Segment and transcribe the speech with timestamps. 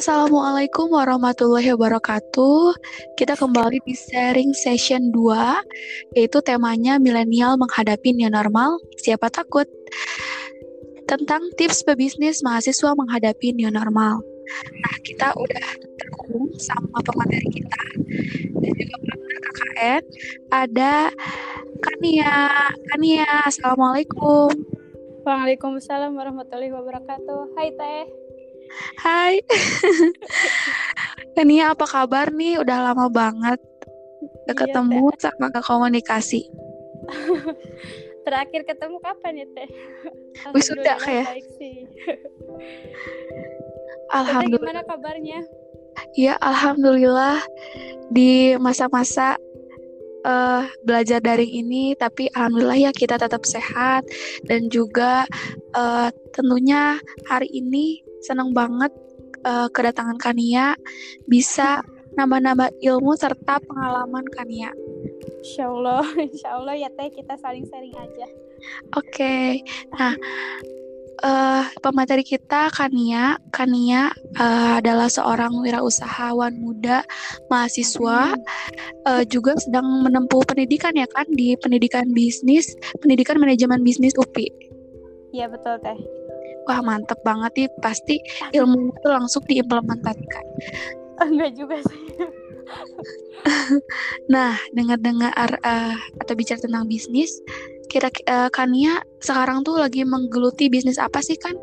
[0.00, 2.72] Assalamualaikum warahmatullahi wabarakatuh.
[3.20, 9.68] Kita kembali di sharing session 2, yaitu temanya milenial menghadapi new normal, siapa takut?
[11.04, 14.24] Tentang tips pebisnis mahasiswa menghadapi new normal.
[14.80, 15.68] Nah, kita udah
[16.00, 17.84] terhubung sama pemateri kita
[18.56, 20.02] dan juga partner KKN.
[20.48, 20.94] Ada
[21.84, 22.36] Kania.
[22.88, 24.48] Kania, Assalamualaikum.
[25.28, 27.52] Waalaikumsalam warahmatullahi wabarakatuh.
[27.52, 28.19] Hai Teh.
[29.00, 29.42] Hai.
[31.36, 32.60] Kania apa kabar nih?
[32.62, 33.60] Udah lama banget
[34.50, 36.42] gak Iya, ketemu sama gak komunikasi.
[38.26, 39.68] Terakhir ketemu kapan ya Teh?
[40.54, 41.26] Wisuda Alhamdulillah kayak.
[41.56, 41.76] Teh
[44.10, 44.74] Alhamdulillah.
[44.74, 45.40] gimana kabarnya?
[46.18, 47.38] Ya, alhamdulillah
[48.10, 49.38] di masa-masa
[50.26, 54.02] eh, belajar daring ini, tapi alhamdulillah ya kita tetap sehat
[54.50, 55.24] dan juga
[55.78, 56.98] eh, tentunya
[57.30, 58.92] hari ini senang banget
[59.44, 60.76] eh, kedatangan Kania
[61.28, 61.80] bisa
[62.18, 64.70] nambah-nambah ilmu serta pengalaman Kania.
[65.40, 68.26] Insya Allah, Insya Allah ya Teh kita saling sharing aja.
[68.98, 69.64] Oke,
[69.96, 70.12] nah
[71.20, 77.04] eh pemateri kita Kania, Kania eh, adalah seorang wirausahawan muda
[77.52, 78.36] mahasiswa,
[79.08, 84.48] eh, juga sedang menempuh pendidikan ya kan di pendidikan bisnis, pendidikan manajemen bisnis UPI.
[85.30, 86.19] Iya betul Teh.
[86.68, 88.16] Wah mantep banget nih, pasti
[88.54, 90.44] ilmu itu langsung diimplementasikan.
[91.20, 92.02] Enggak juga sih.
[94.30, 97.40] Nah, dengar-dengar eh, atau bicara tentang bisnis,
[97.90, 101.56] kira eh, Kania sekarang tuh lagi menggeluti bisnis apa sih kan?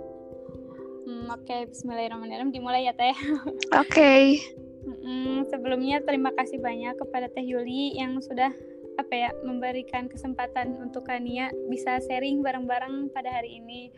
[1.07, 2.51] Hmm, Oke, Bismillahirrahmanirrahim.
[2.51, 3.15] Dimulai ya Teh.
[3.83, 4.41] Oke.
[4.87, 8.51] Mm, sebelumnya terima kasih banyak kepada Teh Yuli yang sudah
[8.97, 13.93] apa ya memberikan kesempatan untuk Kania bisa sharing bareng-bareng pada hari ini.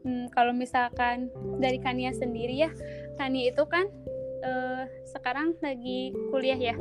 [0.00, 1.26] Hmm, kalau misalkan
[1.58, 2.70] dari Kania sendiri ya,
[3.14, 3.86] Kania itu kan
[4.38, 6.74] eh, sekarang lagi kuliah ya,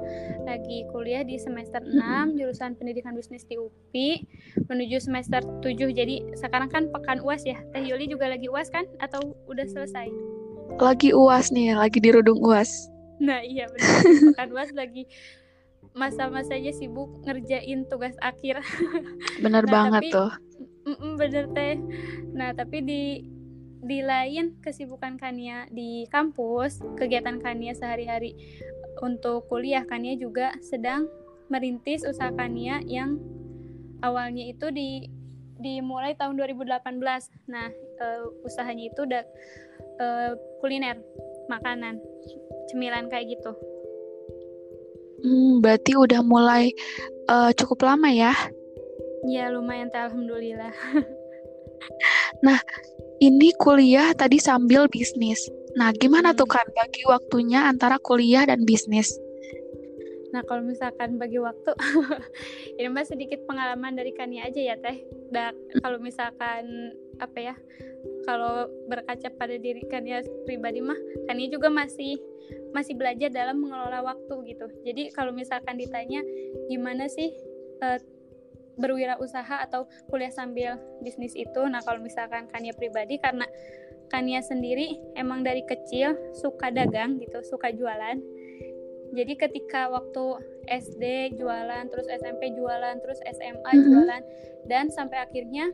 [0.44, 1.98] lagi kuliah di semester 6
[2.34, 4.22] jurusan Pendidikan Bisnis di UPI
[4.66, 5.66] menuju semester 7.
[5.90, 7.58] Jadi sekarang kan pekan UAS ya.
[7.74, 10.06] Teh Yuli juga lagi UAS kan atau udah selesai?
[10.78, 12.94] Lagi UAS nih, lagi di Rudung UAS.
[13.18, 15.10] Nah iya benar Pekan UAS lagi
[15.92, 18.62] masa-masanya sibuk ngerjain tugas akhir.
[19.42, 20.30] Bener Nah, banget tapi- tuh.
[20.88, 21.76] Mm-mm, bener teh.
[22.32, 23.04] Nah tapi di
[23.84, 28.34] di lain kesibukan Kania di kampus, kegiatan Kania sehari-hari
[29.04, 31.06] untuk kuliah Kania juga sedang
[31.52, 33.20] merintis usaha Kania yang
[34.00, 35.12] awalnya itu di
[35.60, 37.52] dimulai tahun 2018.
[37.52, 37.68] Nah
[38.00, 39.24] eh, usahanya itu udah
[40.00, 40.32] eh,
[40.64, 40.98] kuliner,
[41.52, 42.00] makanan,
[42.72, 43.52] cemilan kayak gitu.
[45.18, 46.72] Hmm, berarti udah mulai
[47.28, 48.32] eh, cukup lama ya.
[49.26, 50.74] Ya lumayan teh alhamdulillah.
[53.18, 55.50] Ini kuliah tadi sambil bisnis.
[55.74, 56.38] Nah, gimana Hmm.
[56.38, 59.10] tuh kan bagi waktunya antara kuliah dan bisnis?
[60.30, 61.74] Nah kalau misalkan bagi waktu,
[62.78, 65.02] ini mah sedikit pengalaman dari Kania aja ya teh.
[65.34, 65.50] Da,
[65.82, 67.56] kalau misalkan apa ya,
[68.28, 72.22] kalau berkaca pada diri Kania pribadi mah, Kania juga masih
[72.76, 74.68] masih belajar dalam mengelola waktu gitu.
[74.86, 76.22] Jadi kalau misalkan ditanya
[76.70, 77.34] gimana sih
[77.82, 78.00] eh,
[78.78, 83.46] berwirausaha atau kuliah sambil bisnis itu, nah kalau misalkan Kania pribadi karena
[84.08, 88.16] Kania sendiri emang dari kecil suka dagang gitu, suka jualan.
[89.12, 93.84] Jadi ketika waktu SD jualan, terus SMP jualan, terus SMA Mhm.
[93.84, 94.22] jualan,
[94.68, 95.72] dan sampai akhirnya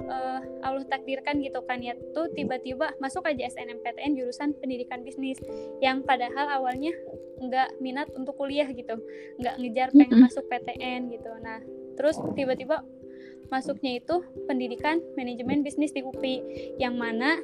[0.00, 5.36] eh, Allah takdirkan gitu kan ya tuh tiba-tiba masuk aja SNMPTN jurusan pendidikan bisnis
[5.84, 6.88] yang padahal awalnya
[7.36, 8.96] nggak minat untuk kuliah gitu,
[9.36, 11.28] nggak ngejar pengen masuk PTN gitu.
[11.44, 11.60] Nah
[12.00, 12.80] terus tiba-tiba
[13.52, 16.40] masuknya itu pendidikan manajemen bisnis di UPI
[16.80, 17.36] yang mana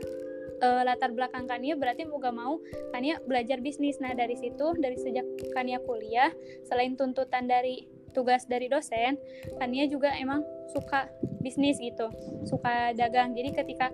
[0.65, 2.57] eh, latar belakang Kania berarti mau gak mau
[2.97, 4.01] Kania belajar bisnis.
[4.01, 6.33] Nah, dari situ, dari sejak Kania kuliah,
[6.65, 7.85] selain tuntutan dari
[8.17, 9.21] tugas dari dosen,
[9.61, 10.41] Kania juga emang
[10.73, 11.13] suka
[11.45, 12.09] bisnis gitu,
[12.49, 13.37] suka dagang.
[13.37, 13.93] Jadi ketika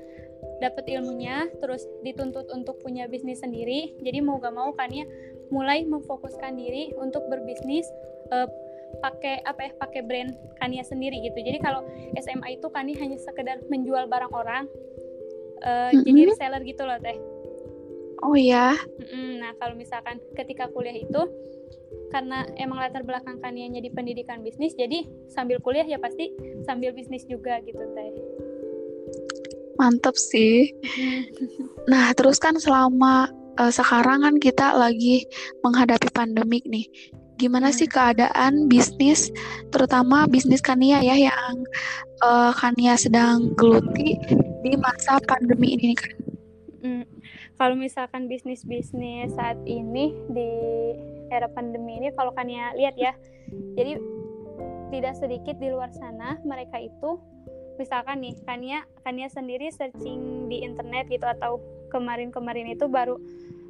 [0.63, 5.11] dapat ilmunya, terus dituntut untuk punya bisnis sendiri, jadi mau gak mau Kania
[5.51, 7.91] mulai memfokuskan diri untuk berbisnis
[8.31, 8.47] eh,
[9.01, 10.31] pakai apa ya pakai brand
[10.61, 11.39] Kania sendiri gitu.
[11.39, 11.87] Jadi kalau
[12.19, 14.69] SMA itu Kania hanya sekedar menjual barang orang,
[15.63, 16.29] eh, jadi Mhm.
[16.35, 17.17] reseller gitu loh teh.
[18.23, 18.79] Oh ya.
[19.13, 21.23] Nah, kalau misalkan ketika kuliah itu
[22.15, 25.03] karena emang latar belakang kanianya di pendidikan bisnis, jadi
[25.33, 26.31] sambil kuliah ya pasti
[26.63, 28.13] sambil bisnis juga gitu teh.
[29.81, 30.71] mantep sih.
[31.91, 33.27] Nah, terus kan selama
[33.59, 35.27] eh, sekarang kan kita lagi
[35.65, 36.87] menghadapi pandemik nih.
[37.43, 37.77] Gimana Hmm.
[37.83, 39.35] sih keadaan bisnis,
[39.75, 41.55] terutama bisnis Kania ya yang
[42.23, 44.15] eh, Kania sedang geluti
[44.63, 46.15] di masa pandemi ini kan?
[46.83, 47.07] Mm.
[47.63, 50.51] kalau misalkan bisnis bisnis saat ini di
[51.31, 53.15] era pandemi ini kalau kalian lihat ya
[53.79, 54.03] jadi
[54.91, 57.23] tidak sedikit di luar sana mereka itu
[57.79, 61.63] misalkan nih Kania Kania sendiri searching di internet gitu atau
[61.95, 63.15] kemarin-kemarin itu baru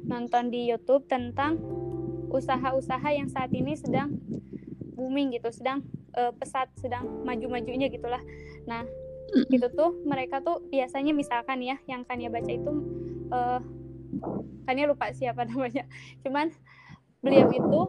[0.09, 1.61] nonton di YouTube tentang
[2.33, 4.17] usaha-usaha yang saat ini sedang
[4.97, 5.85] booming gitu sedang
[6.17, 8.21] uh, pesat sedang maju-majunya gitulah.
[8.65, 8.85] Nah
[9.49, 12.73] itu tuh mereka tuh biasanya misalkan ya yang Kania baca itu
[13.33, 13.61] uh,
[14.65, 15.85] Kania lupa siapa namanya.
[16.25, 16.49] Cuman
[17.21, 17.81] beliau itu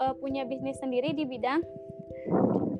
[0.00, 1.64] uh, punya bisnis sendiri di bidang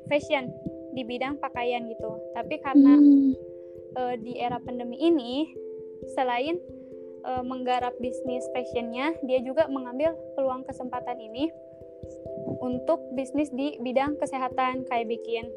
[0.07, 0.49] fashion
[0.97, 2.09] di bidang pakaian gitu.
[2.33, 2.97] Tapi karena
[3.97, 5.53] uh, di era pandemi ini,
[6.17, 6.57] selain
[7.25, 11.49] uh, menggarap bisnis fashionnya, dia juga mengambil peluang kesempatan ini
[12.61, 15.49] untuk bisnis di bidang kesehatan kayak bikin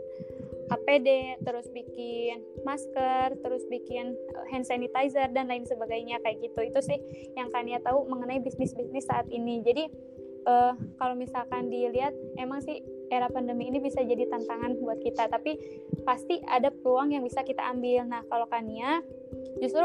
[0.70, 4.14] APD, terus bikin masker, terus bikin
[4.54, 6.60] hand sanitizer dan lain sebagainya kayak gitu.
[6.62, 6.98] Itu sih
[7.34, 9.66] yang Kania tahu mengenai bisnis-bisnis saat ini.
[9.66, 9.90] Jadi
[10.46, 12.80] uh, kalau misalkan dilihat emang sih
[13.10, 15.58] era pandemi ini bisa jadi tantangan buat kita tapi
[16.06, 19.02] pasti ada peluang yang bisa kita ambil nah kalau Kania
[19.58, 19.82] justru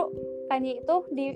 [0.47, 1.33] Kania itu di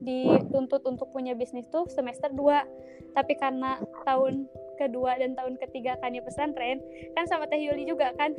[0.00, 4.48] dituntut untuk punya bisnis tuh semester 2 tapi karena tahun
[4.80, 6.80] kedua dan tahun ketiga Kania pesantren
[7.12, 8.32] kan sama Teh Yuli juga kan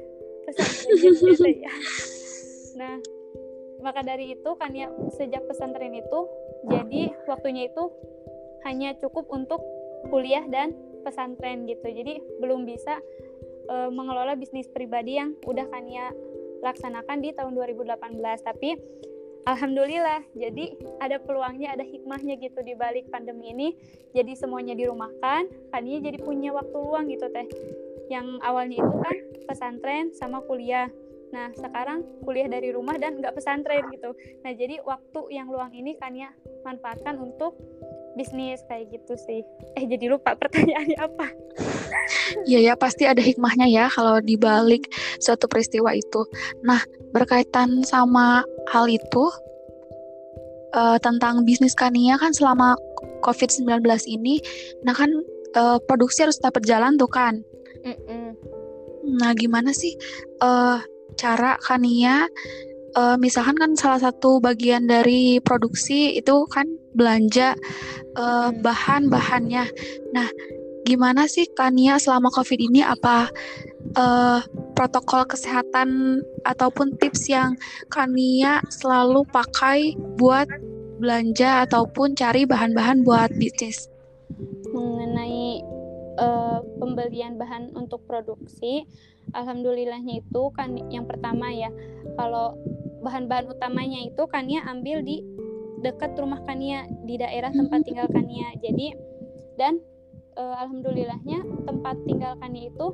[0.49, 0.97] pesantren
[1.29, 1.73] gitu ya.
[2.81, 2.97] Nah
[3.81, 6.19] maka dari itu Kania sejak pesantren itu
[6.65, 7.89] jadi waktunya itu
[8.65, 9.61] hanya cukup untuk
[10.09, 11.85] kuliah dan pesantren gitu.
[11.89, 13.01] Jadi belum bisa
[13.69, 16.13] uh, mengelola bisnis pribadi yang udah Kania
[16.61, 18.77] laksanakan di tahun 2018 tapi
[19.41, 23.69] Alhamdulillah, jadi ada peluangnya, ada hikmahnya gitu di balik pandemi ini.
[24.13, 27.49] Jadi semuanya dirumahkan, Kania jadi punya waktu luang gitu teh.
[28.13, 29.17] Yang awalnya itu kan
[29.49, 30.93] pesantren sama kuliah.
[31.33, 34.13] Nah sekarang kuliah dari rumah dan nggak pesantren gitu.
[34.45, 36.29] Nah jadi waktu yang luang ini Kania
[36.61, 37.57] manfaatkan untuk
[38.15, 39.41] bisnis kayak gitu sih.
[39.79, 41.27] Eh jadi lupa pertanyaannya apa?
[42.47, 44.87] Iya ya pasti ada hikmahnya ya kalau dibalik
[45.19, 46.23] suatu peristiwa itu.
[46.63, 46.79] Nah
[47.11, 49.25] berkaitan sama hal itu
[50.75, 52.75] uh, tentang bisnis Kania kan selama
[53.21, 54.41] COVID-19 ini,
[54.81, 55.11] nah kan
[55.57, 57.43] uh, produksi harus tetap berjalan tuh kan.
[57.83, 58.27] Mm -mm.
[59.19, 59.97] Nah gimana sih
[60.39, 60.79] uh,
[61.19, 62.25] cara Kania
[62.95, 67.55] uh, misalkan kan salah satu bagian dari produksi itu kan belanja
[68.17, 69.65] uh, bahan-bahannya.
[70.11, 70.27] Nah,
[70.83, 73.29] gimana sih Kania selama COVID ini apa
[73.95, 74.39] uh,
[74.73, 77.55] protokol kesehatan ataupun tips yang
[77.93, 80.49] Kania selalu pakai buat
[81.01, 83.89] belanja ataupun cari bahan-bahan buat bisnis?
[84.69, 85.65] Mengenai
[86.21, 88.85] uh, pembelian bahan untuk produksi,
[89.33, 91.73] alhamdulillahnya itu kan yang pertama ya,
[92.17, 92.53] kalau
[93.01, 95.25] bahan-bahan utamanya itu Kania ambil di
[95.81, 98.53] dekat rumah Kania di daerah tempat tinggal Kania.
[98.61, 98.93] Jadi
[99.57, 99.81] dan
[100.37, 102.87] e, alhamdulillahnya tempat tinggal Kania itu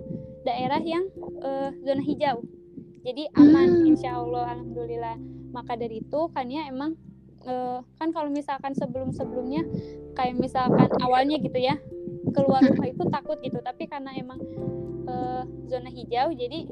[0.48, 1.06] daerah yang
[1.44, 1.50] e,
[1.84, 2.42] zona hijau.
[3.04, 3.90] Jadi aman hmm.
[3.94, 5.16] insya Allah alhamdulillah.
[5.52, 6.96] Maka dari itu Kania emang
[7.44, 9.68] e, kan kalau misalkan sebelum-sebelumnya
[10.16, 11.78] kayak misalkan awalnya gitu ya
[12.36, 14.40] keluar rumah itu takut gitu tapi karena emang
[15.08, 15.16] e,
[15.68, 16.68] zona hijau jadi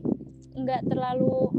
[0.55, 1.51] nggak terlalu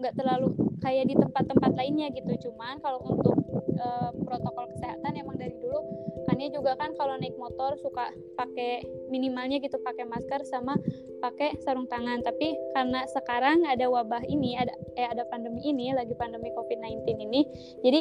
[0.00, 0.48] nggak terlalu
[0.80, 3.36] kayak di tempat-tempat lainnya gitu cuman kalau untuk
[3.80, 3.88] e,
[4.28, 5.80] protokol kesehatan emang dari dulu.
[6.28, 10.76] Kan juga kan kalau naik motor suka pakai minimalnya gitu pakai masker sama
[11.24, 12.20] pakai sarung tangan.
[12.20, 17.40] Tapi karena sekarang ada wabah ini ada eh ada pandemi ini lagi pandemi COVID-19 ini
[17.80, 18.00] jadi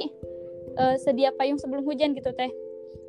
[0.75, 2.51] e, sedia payung sebelum hujan gitu teh.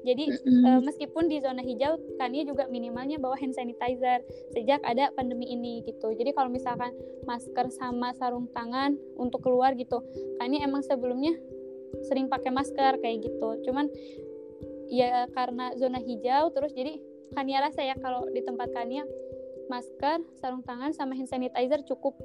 [0.00, 0.32] Jadi
[0.64, 4.24] uh, meskipun di zona hijau, Kania juga minimalnya bawa hand sanitizer
[4.56, 6.16] sejak ada pandemi ini gitu.
[6.16, 6.96] Jadi kalau misalkan
[7.28, 10.00] masker sama sarung tangan untuk keluar gitu,
[10.40, 11.36] Kania emang sebelumnya
[12.06, 13.49] sering pakai masker kayak gitu.
[13.66, 13.90] Cuman
[14.90, 16.99] ya karena zona hijau terus jadi
[17.30, 19.06] Kania rasa ya kalau di tempat Kania
[19.70, 22.18] masker, sarung tangan sama hand sanitizer cukup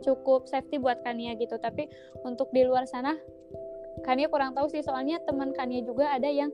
[0.00, 1.60] cukup safety buat Kania gitu.
[1.60, 1.88] Tapi
[2.24, 3.16] untuk di luar sana
[4.04, 6.52] Kania kurang tahu sih soalnya teman Kania juga ada yang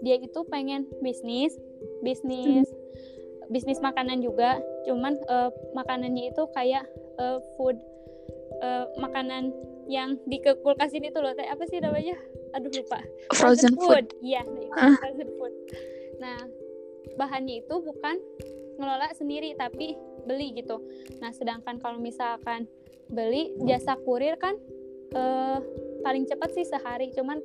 [0.00, 1.54] dia itu pengen bisnis
[2.00, 3.52] bisnis hmm.
[3.52, 6.88] bisnis makanan juga cuman uh, makanannya itu kayak
[7.20, 7.76] uh, food
[8.64, 9.52] uh, makanan
[9.90, 12.14] yang di ke kulkas ini tuh loh kayak apa sih namanya?
[12.54, 13.02] Aduh lupa.
[13.34, 14.06] Frozen, frozen food.
[14.22, 14.46] iya
[14.78, 14.94] uh.
[15.02, 15.54] frozen food.
[16.22, 16.38] Nah
[17.18, 18.22] bahannya itu bukan
[18.78, 19.98] ngelola sendiri tapi
[20.30, 20.78] beli gitu.
[21.18, 22.70] Nah sedangkan kalau misalkan
[23.10, 24.54] beli jasa kurir kan
[25.18, 25.58] uh,
[26.06, 27.10] paling cepat sih sehari.
[27.10, 27.42] Cuman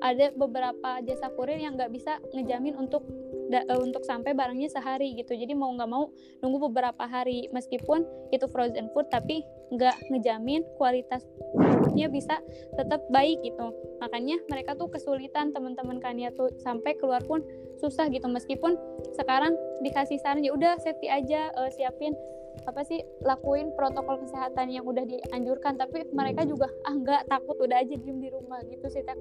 [0.00, 3.04] ada beberapa jasa kurir yang nggak bisa ngejamin untuk
[3.54, 5.38] da, uh, untuk sampai barangnya sehari gitu.
[5.38, 6.10] Jadi mau nggak mau
[6.42, 7.46] nunggu beberapa hari.
[7.54, 8.02] Meskipun
[8.34, 11.22] itu frozen food tapi nggak ngejamin kualitas
[11.54, 12.42] produknya bisa
[12.74, 13.70] tetap baik gitu.
[14.02, 17.46] Makanya mereka tuh kesulitan teman-teman Kania tuh sampai keluar pun
[17.78, 18.26] susah gitu.
[18.26, 18.74] Meskipun
[19.14, 19.54] sekarang
[19.86, 22.18] dikasih saran ya udah safety aja uh, siapin
[22.70, 25.78] apa sih lakuin protokol kesehatan yang udah dianjurkan.
[25.78, 28.58] Tapi mereka juga ah nggak takut udah aja diem di rumah.
[28.66, 29.16] Gitu sih tak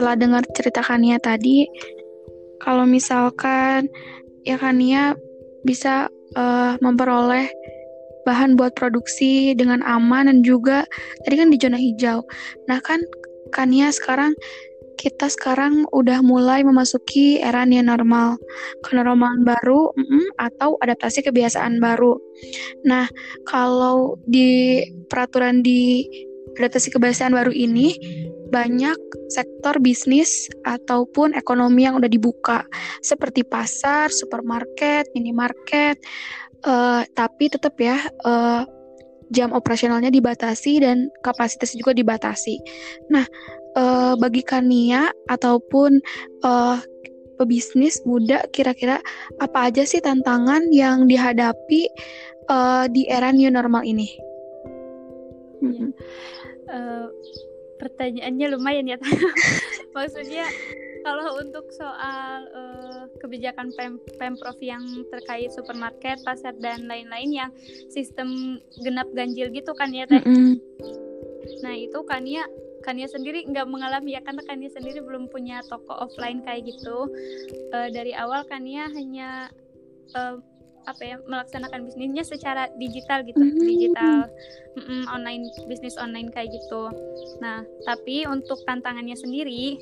[0.00, 1.68] setelah dengar cerita Kania tadi,
[2.56, 3.84] kalau misalkan
[4.48, 5.12] ya Kania
[5.68, 6.08] bisa
[6.40, 7.44] uh, memperoleh
[8.24, 10.88] bahan buat produksi dengan aman dan juga
[11.28, 12.24] tadi kan di zona hijau.
[12.64, 13.04] Nah kan
[13.52, 14.32] Kania sekarang
[14.96, 18.40] kita sekarang udah mulai memasuki era new normal,
[18.80, 19.92] kenormalan baru
[20.40, 22.16] atau adaptasi kebiasaan baru.
[22.84, 23.08] Nah,
[23.48, 26.04] kalau di peraturan di
[26.58, 27.94] adaptasi kebiasaan baru ini
[28.50, 28.98] banyak
[29.30, 32.66] sektor bisnis ataupun ekonomi yang udah dibuka
[33.00, 36.02] seperti pasar, supermarket, minimarket,
[36.66, 38.66] uh, tapi tetap ya uh,
[39.30, 42.58] jam operasionalnya dibatasi dan kapasitas juga dibatasi.
[43.14, 43.22] Nah,
[43.78, 46.02] uh, bagi Kania ataupun
[46.42, 46.82] uh,
[47.38, 48.98] pebisnis muda, kira-kira
[49.38, 51.86] apa aja sih tantangan yang dihadapi
[52.50, 54.10] uh, di era new normal ini?
[55.60, 55.92] Ya.
[56.70, 57.10] Uh,
[57.80, 58.96] pertanyaannya lumayan ya
[59.96, 60.46] maksudnya
[61.00, 67.50] kalau untuk soal uh, kebijakan pem pemprov yang terkait supermarket pasar dan lain-lain yang
[67.88, 70.52] sistem genap ganjil gitu kan ya teh mm -hmm.
[71.64, 72.44] nah itu kan ya
[72.80, 77.12] Kania sendiri nggak mengalami ya karena Kania sendiri belum punya toko offline kayak gitu.
[77.76, 79.52] Uh, dari awal Kania hanya
[80.16, 80.40] uh,
[80.86, 83.40] apa ya melaksanakan bisnisnya secara digital gitu.
[83.40, 83.66] Mm-hmm.
[83.68, 84.16] digital
[84.76, 86.88] mm -mm, online bisnis online kayak gitu.
[87.42, 89.80] Nah tapi untuk tantangannya sendiri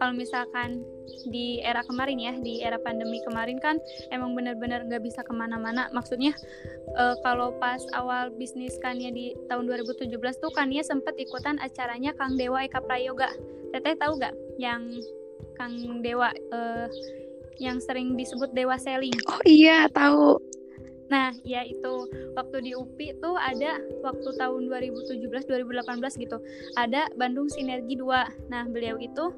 [0.00, 0.80] kalau misalkan
[1.28, 3.76] di era kemarin ya di era pandemi kemarin kan
[4.08, 5.92] emang benar-benar nggak bisa ke mana-mana.
[5.92, 6.32] Maksudnya
[6.96, 12.40] uh, kalau pas awal bisnis Kania di tahun 2017 tuh Kania sempat ikutan acaranya Kang
[12.40, 13.28] Dewa Eka Prayoga.
[13.76, 14.88] Teteh tahu gak yang
[15.60, 16.88] Kang Dewa uh,
[17.60, 19.14] yang sering disebut Dewa Selling.
[19.28, 20.40] Oh iya, tahu.
[21.12, 22.06] Nah, ya itu
[22.38, 26.38] waktu di UPI tuh ada waktu tahun 2017 2018 gitu.
[26.80, 28.48] Ada Bandung Sinergi 2.
[28.48, 29.34] Nah, beliau itu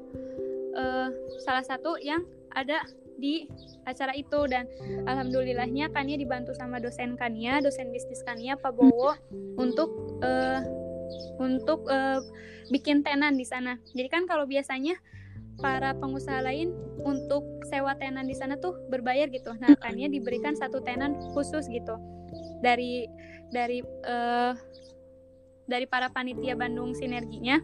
[0.77, 1.09] uh,
[1.41, 2.85] salah satu yang ada
[3.17, 3.49] di
[3.85, 4.69] acara itu dan
[5.05, 9.17] alhamdulillahnya Kania dibantu sama dosen Kania, dosen bisnis Kania Pak Bowo
[9.57, 9.89] untuk
[10.21, 10.61] uh,
[11.41, 12.21] untuk uh,
[12.69, 13.81] bikin tenan di sana.
[13.97, 14.97] Jadi kan kalau biasanya
[15.61, 19.53] para pengusaha lain untuk sewa tenan di sana tuh berbayar gitu.
[19.57, 21.95] Nah, kannya diberikan satu tenan khusus gitu
[22.63, 23.05] dari
[23.53, 24.53] dari uh,
[25.69, 27.61] dari para panitia Bandung sinerginya,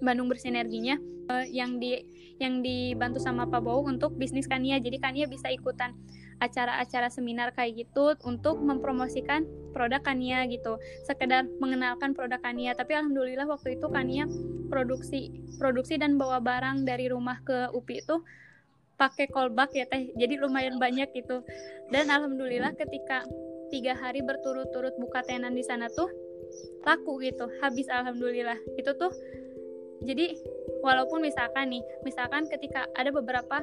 [0.00, 0.96] Bandung bersinerginya
[1.30, 2.02] uh, yang di
[2.36, 4.76] yang dibantu sama Pak Bowo untuk bisnis Kania.
[4.80, 5.96] Jadi Kania bisa ikutan
[6.36, 10.76] acara-acara seminar kayak gitu untuk mempromosikan produk Kania gitu.
[11.08, 12.76] Sekedar mengenalkan produk Kania.
[12.76, 14.28] Tapi alhamdulillah waktu itu Kania
[14.68, 18.16] produksi produksi dan bawa barang dari rumah ke UPI itu
[18.96, 20.12] pakai kolbak ya teh.
[20.16, 21.44] Jadi lumayan banyak gitu.
[21.92, 23.24] Dan alhamdulillah ketika
[23.68, 26.08] tiga hari berturut-turut buka tenan di sana tuh
[26.86, 29.10] laku gitu habis alhamdulillah itu tuh
[30.06, 30.38] jadi
[30.86, 33.58] walaupun misalkan nih misalkan ketika ada beberapa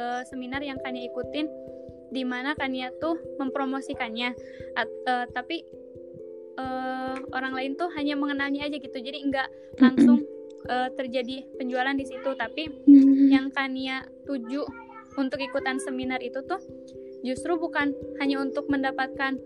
[0.00, 1.46] uh, seminar yang kalian ikutin
[2.12, 4.36] di mana Kania tuh mempromosikannya.
[4.76, 5.64] At, uh, tapi
[6.60, 8.98] uh, orang lain tuh hanya mengenalnya aja gitu.
[9.00, 9.48] Jadi nggak
[9.80, 10.20] langsung
[10.68, 12.30] uh, terjadi penjualan di situ.
[12.36, 12.68] Tapi
[13.32, 14.62] yang Kania tuju
[15.16, 16.60] untuk ikutan seminar itu tuh
[17.24, 19.36] justru bukan hanya untuk mendapatkan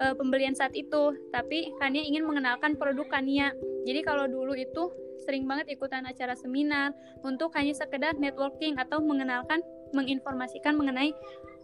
[0.00, 3.54] uh, pembelian saat itu tapi Kania ingin mengenalkan produk Kania.
[3.86, 4.90] Jadi kalau dulu itu
[5.20, 9.60] sering banget ikutan acara seminar untuk hanya sekedar networking atau mengenalkan
[9.92, 11.12] menginformasikan mengenai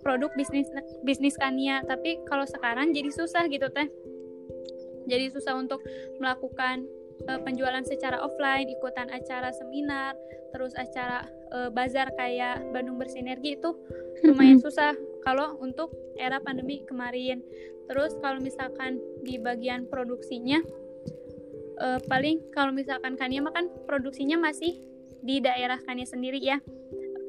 [0.04, 0.68] produk bisnis
[1.04, 1.84] bisnis Kania.
[1.84, 3.88] Tapi kalau sekarang jadi susah gitu teh.
[5.06, 5.80] Jadi susah untuk
[6.18, 6.82] melakukan
[7.30, 10.18] uh, penjualan secara offline ikutan acara seminar
[10.50, 13.70] terus acara uh, bazar kayak Bandung bersinergi itu
[14.24, 17.42] lumayan susah kalau untuk era pandemi kemarin.
[17.86, 20.58] Terus kalau misalkan di bagian produksinya
[21.82, 24.80] uh, paling kalau misalkan Kania mah kan produksinya masih
[25.22, 26.58] di daerah Kania sendiri ya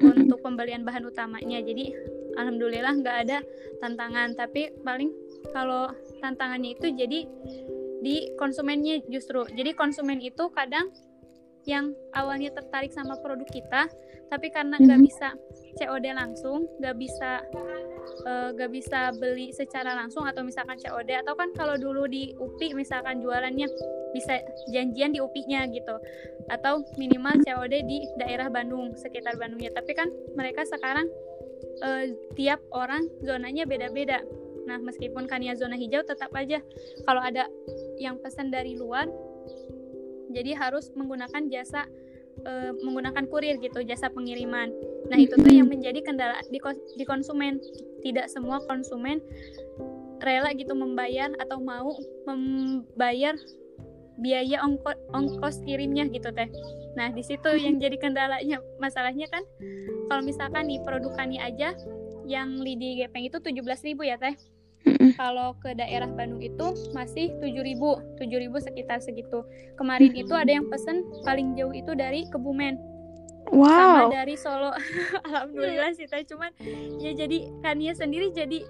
[0.02, 1.58] untuk pembelian bahan utamanya.
[1.62, 1.94] Jadi
[2.38, 3.38] alhamdulillah nggak ada
[3.82, 4.38] tantangan.
[4.38, 5.10] Tapi paling
[5.50, 5.90] kalau
[6.22, 7.26] tantangannya itu jadi
[7.98, 9.42] di konsumennya justru.
[9.50, 10.88] Jadi konsumen itu kadang
[11.66, 13.90] yang awalnya tertarik sama produk kita
[14.28, 15.06] tapi karena nggak Mhm.
[15.08, 15.28] bisa
[15.76, 17.44] COD langsung nggak bisa
[18.24, 22.72] eh, nggak bisa beli secara langsung atau misalkan COD atau kan kalau dulu di UPI
[22.72, 23.68] misalkan jualannya
[24.16, 24.40] bisa
[24.72, 25.92] janjian di UPI-nya gitu
[26.48, 29.76] atau minimal COD di daerah Bandung sekitar Bandungnya.
[29.76, 31.04] Tapi kan mereka sekarang
[31.82, 34.22] eh, tiap orang zonanya beda-beda.
[34.68, 36.60] Nah meskipun kan ya zona hijau tetap aja.
[37.08, 37.48] Kalau ada
[37.96, 39.08] yang pesan dari luar
[40.28, 41.88] jadi harus menggunakan jasa
[42.44, 44.68] eh, menggunakan kurir gitu jasa pengiriman.
[45.08, 46.60] Nah itu tuh yang menjadi kendala di,
[46.96, 47.58] di konsumen.
[48.04, 49.18] Tidak semua konsumen
[50.18, 51.94] rela gitu membayar atau mau
[52.26, 53.38] membayar
[54.18, 56.50] biaya ongko, ongkos kirimnya gitu teh.
[56.98, 59.46] Nah di situ yang jadi kendalanya masalahnya kan
[60.10, 61.74] kalau misalkan nih produkannya aja
[62.28, 64.34] yang lidi gepeng itu 17.000 ya teh.
[64.86, 65.10] Mm-mm.
[65.18, 67.74] kalau ke daerah Bandung itu masih 7.000
[68.14, 69.42] 7.000 sekitar segitu.
[69.74, 72.78] Kemarin itu ada yang pesen paling jauh itu dari Kebumen.
[73.48, 74.12] Sama Wow.
[74.12, 74.70] dari Solo.
[75.26, 76.52] Alhamdulillah sih teh cuman
[77.00, 78.62] ya jadi Kania sendiri jadi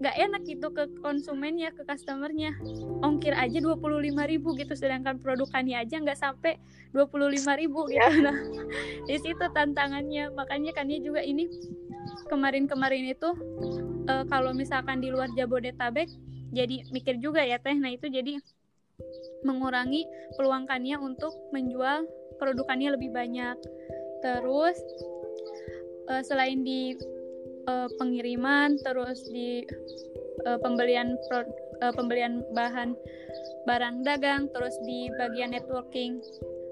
[0.00, 2.56] nggak enak gitu ke konsumennya ke customernya.
[3.04, 6.56] Ongkir aja 25.000 gitu sedangkan produk Kania aja nggak sampai
[6.94, 8.10] 25.000 gitu.
[8.24, 8.36] Nah
[9.06, 10.32] di situ tantangannya.
[10.32, 11.46] Makanya Kania juga ini
[12.32, 13.30] kemarin-kemarin itu
[14.08, 16.08] eh, kalau misalkan di luar Jabodetabek
[16.52, 17.76] jadi mikir juga ya teh.
[17.76, 18.40] Nah itu jadi
[19.42, 20.06] mengurangi
[20.38, 22.06] peluang Kania untuk menjual
[22.42, 23.56] produkannya lebih banyak.
[24.22, 24.78] Terus
[26.10, 26.98] eh, selain di
[27.68, 29.62] eh, pengiriman terus di
[30.46, 32.94] eh, pembelian pro- eh, pembelian bahan
[33.62, 36.18] barang dagang terus di bagian networking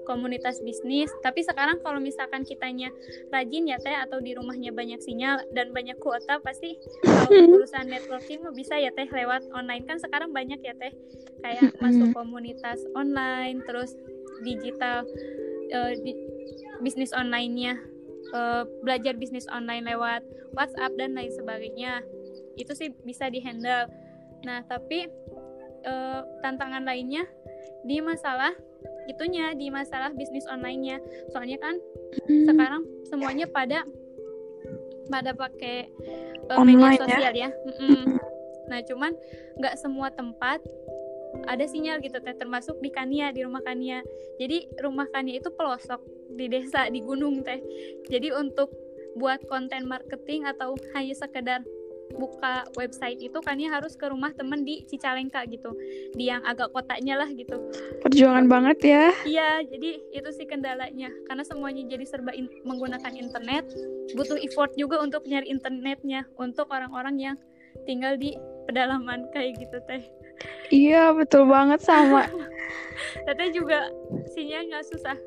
[0.03, 1.07] komunitas bisnis.
[1.23, 2.91] Tapi sekarang kalau misalkan kitanya
[3.31, 8.43] rajin ya teh atau di rumahnya banyak sinyal dan banyak kuota pasti kalau urusan networking
[8.51, 9.85] bisa ya teh lewat online.
[9.87, 10.91] Kan sekarang banyak ya teh
[11.41, 13.95] kayak masuk komunitas online terus
[14.41, 15.05] digital
[15.71, 16.11] eh, di,
[16.81, 17.77] bisnis online-nya
[18.33, 20.23] eh, belajar bisnis online lewat
[20.55, 22.01] WhatsApp dan lain sebagainya.
[22.55, 23.87] Itu sih bisa dihandle.
[24.47, 25.07] Nah tapi
[25.85, 27.25] eh, tantangan lainnya
[27.85, 28.53] di masalah
[29.09, 31.01] itunya di masalah bisnis online-nya.
[31.33, 31.75] Soalnya kan
[32.27, 32.43] Hmm.
[32.43, 33.87] sekarang semuanya pada
[35.07, 35.87] pada pakai
[36.51, 36.99] Online media ya?
[36.99, 38.03] sosial ya, Mm-mm.
[38.67, 39.15] nah cuman
[39.55, 40.59] nggak semua tempat
[41.47, 42.35] ada sinyal gitu teh.
[42.35, 44.03] Termasuk di Kania di rumah Kania.
[44.35, 46.03] Jadi rumah Kania itu pelosok
[46.41, 47.61] di desa di gunung teh
[48.09, 48.73] jadi untuk
[49.13, 51.61] buat konten marketing atau hanya sekedar
[52.15, 55.71] buka website itu Kania harus ke rumah temen di Cicalengka gitu
[56.15, 57.55] di yang agak kotanya lah gitu
[58.01, 59.05] Perjuangan banget ya.
[59.23, 61.13] Iya, jadi itu sih kendalanya.
[61.29, 63.69] Karena semuanya jadi serba in- menggunakan internet,
[64.17, 67.35] butuh effort juga untuk nyari internetnya untuk orang-orang yang
[67.85, 68.33] tinggal di
[68.65, 70.03] pedalaman kayak gitu teh.
[70.73, 72.25] Iya, betul banget sama.
[73.29, 73.85] Teteh juga
[74.33, 75.17] sinyal nggak susah.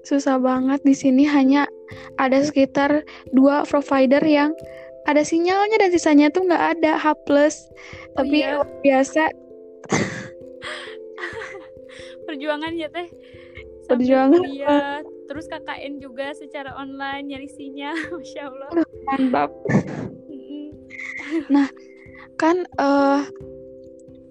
[0.00, 1.68] Susah banget di sini hanya
[2.16, 3.04] ada sekitar
[3.36, 4.56] dua provider yang
[5.08, 7.16] ada sinyalnya dan sisanya tuh nggak ada H+.
[8.16, 8.60] Tapi iya.
[8.60, 9.32] luar biasa
[12.30, 13.08] Perjuangan ya teh.
[13.90, 18.70] Perjuangan kuliah, terus KKN juga secara online nyari sinyal, masya Allah.
[19.10, 19.50] mantap.
[20.30, 20.70] Mm-mm.
[22.40, 23.20] kan eh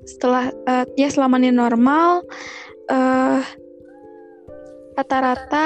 [0.08, 2.24] setelah eh, ya selama ini normal
[2.88, 3.44] eh
[5.00, 5.64] rata-rata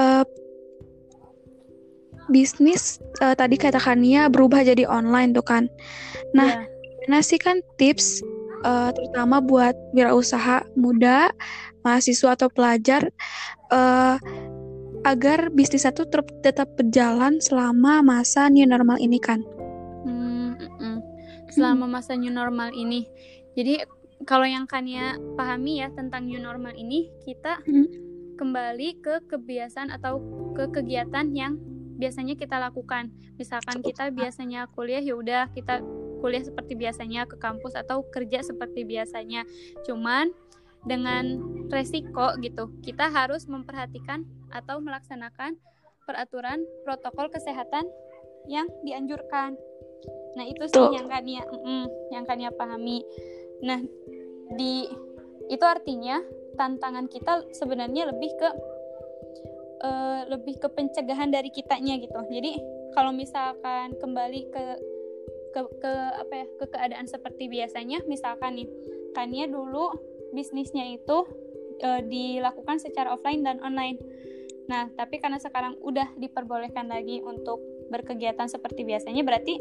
[0.00, 0.24] eh
[2.32, 5.64] bisnis eh, tadi katakannya berubah jadi online tuh kan.
[6.36, 6.64] Nah,
[7.04, 8.20] gimana sih kan tips
[8.64, 11.32] eh, terutama buat wirausaha muda,
[11.84, 13.12] mahasiswa atau pelajar
[13.68, 14.16] eh
[15.06, 19.40] agar bisnisnya tuh ter- tetap berjalan selama masa new normal ini kan?
[20.04, 20.96] Hmm, mm-mm.
[21.48, 23.06] selama masa new normal ini.
[23.54, 23.84] Jadi
[24.26, 27.86] kalau yang Kania pahami ya tentang new normal ini, kita Hmm.
[28.38, 30.22] kembali ke kebiasaan atau
[30.54, 31.58] ke kegiatan yang
[31.98, 33.10] biasanya kita lakukan.
[33.38, 35.82] Misalkan kita biasanya kuliah ya udah kita
[36.22, 39.42] kuliah seperti biasanya ke kampus atau kerja seperti biasanya.
[39.86, 40.30] Cuman
[40.86, 44.22] dengan resiko gitu, kita harus memperhatikan
[44.54, 45.58] atau melaksanakan
[46.06, 47.84] peraturan protokol kesehatan
[48.46, 49.58] yang dianjurkan.
[50.38, 50.94] Nah, itu sih Tuh.
[50.94, 53.02] yang Kania mm, yang Kania pahami.
[53.64, 53.80] Nah,
[54.54, 54.86] di
[55.48, 56.20] itu artinya
[56.58, 58.48] tantangan kita sebenarnya lebih ke
[59.82, 62.18] eh, lebih ke pencegahan dari kitanya gitu.
[62.28, 62.58] Jadi,
[62.92, 64.64] kalau misalkan kembali ke
[65.54, 68.68] ke, ke apa ya, ke keadaan seperti biasanya, misalkan nih,
[69.16, 69.94] Kania dulu
[70.34, 71.24] bisnisnya itu
[71.80, 73.96] eh, dilakukan secara offline dan online.
[74.68, 77.56] Nah, tapi karena sekarang udah diperbolehkan lagi untuk
[77.88, 79.56] berkegiatan seperti biasanya, berarti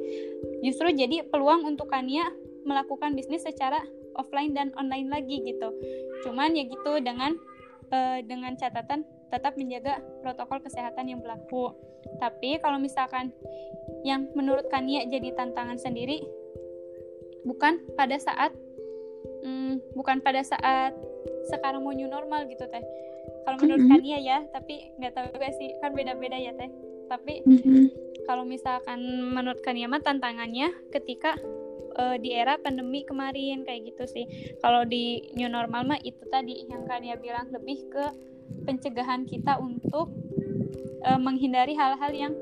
[0.59, 2.27] justru jadi peluang untuk Kania
[2.67, 3.79] melakukan bisnis secara
[4.19, 5.71] offline dan online lagi gitu.
[6.27, 7.33] Cuman ya gitu dengan
[7.93, 11.71] uh, dengan catatan tetap menjaga protokol kesehatan yang berlaku.
[12.19, 13.31] Tapi kalau misalkan
[14.03, 16.23] yang menurut Kania jadi tantangan sendiri
[17.43, 18.51] bukan pada saat
[19.43, 20.95] hmm, bukan pada saat
[21.47, 22.83] sekarang mau new normal gitu teh.
[23.47, 23.99] Kalau menurut mm -hmm.
[24.03, 26.67] Kania ya, tapi nggak tahu juga sih kan beda-beda ya teh.
[27.07, 27.83] Tapi mm -hmm.
[28.27, 28.99] kalau misalkan
[29.31, 31.35] menurut Kania mah tantangannya ketika
[31.97, 34.25] uh, di era pandemi kemarin kayak gitu sih.
[34.61, 38.05] Kalau di new normal mah itu tadi yang Kania bilang lebih ke
[38.63, 40.13] pencegahan kita untuk
[41.03, 42.33] uh, menghindari hal-hal yang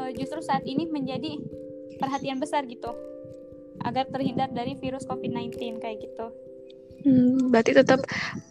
[0.00, 1.38] uh, justru saat ini menjadi
[2.00, 2.90] perhatian besar gitu
[3.82, 6.26] agar terhindar dari virus COVID-19 kayak gitu.
[7.02, 7.98] Hmm, berarti tetap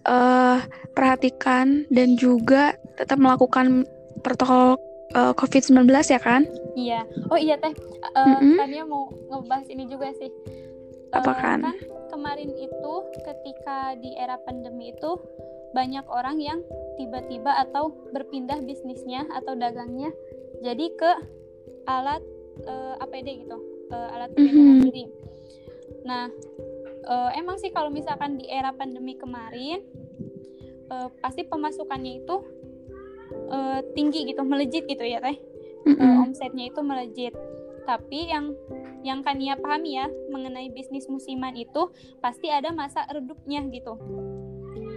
[0.03, 0.59] uh,
[0.91, 3.87] perhatikan dan juga tetap melakukan
[4.19, 4.75] protokol
[5.15, 6.47] uh, COVID-19 ya kan?
[6.75, 7.01] Iya.
[7.31, 8.55] Oh iya teh, uh, mm-hmm.
[8.57, 10.31] Tania mau ngebahas ini juga sih.
[11.11, 11.59] Apa kan?
[11.67, 11.77] kan?
[12.11, 12.93] Kemarin itu
[13.23, 15.19] ketika di era pandemi itu
[15.71, 16.59] banyak orang yang
[16.99, 20.11] tiba-tiba atau berpindah bisnisnya atau dagangnya
[20.59, 21.11] jadi ke
[21.87, 22.19] alat
[22.67, 23.57] uh, APD gitu,
[23.91, 24.85] uh, alat pelindungan mm-hmm.
[24.91, 25.05] diri.
[26.03, 26.27] Nah,
[27.07, 29.81] uh, emang sih kalau misalkan di era pandemi kemarin
[30.91, 32.35] uh, pasti pemasukannya itu
[33.51, 35.37] uh, tinggi gitu melejit gitu ya teh
[35.85, 35.99] mm-hmm.
[35.99, 37.35] uh, omsetnya itu melejit
[37.83, 38.55] tapi yang
[39.01, 41.89] yang Kania pahami ya mengenai bisnis musiman itu
[42.21, 43.99] pasti ada masa redupnya gitu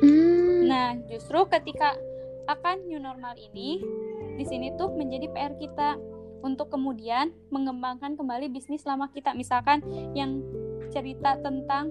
[0.00, 0.70] mm.
[0.70, 1.98] nah justru ketika
[2.44, 3.80] akan new normal ini
[4.36, 5.96] di sini tuh menjadi PR kita
[6.44, 9.80] untuk kemudian mengembangkan kembali bisnis lama kita misalkan
[10.12, 10.44] yang
[10.92, 11.88] cerita tentang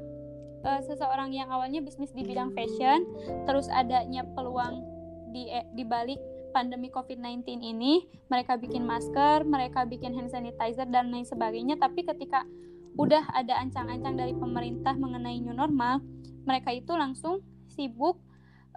[0.62, 3.10] uh, seseorang yang awalnya bisnis di bidang fashion
[3.50, 4.86] terus adanya peluang
[5.34, 6.22] di di balik
[6.54, 12.46] pandemi COVID-19 ini mereka bikin masker, mereka bikin hand sanitizer dan lain sebagainya tapi ketika
[12.94, 16.00] udah ada ancang-ancang dari pemerintah mengenai new normal,
[16.46, 17.42] mereka itu langsung
[17.74, 18.22] sibuk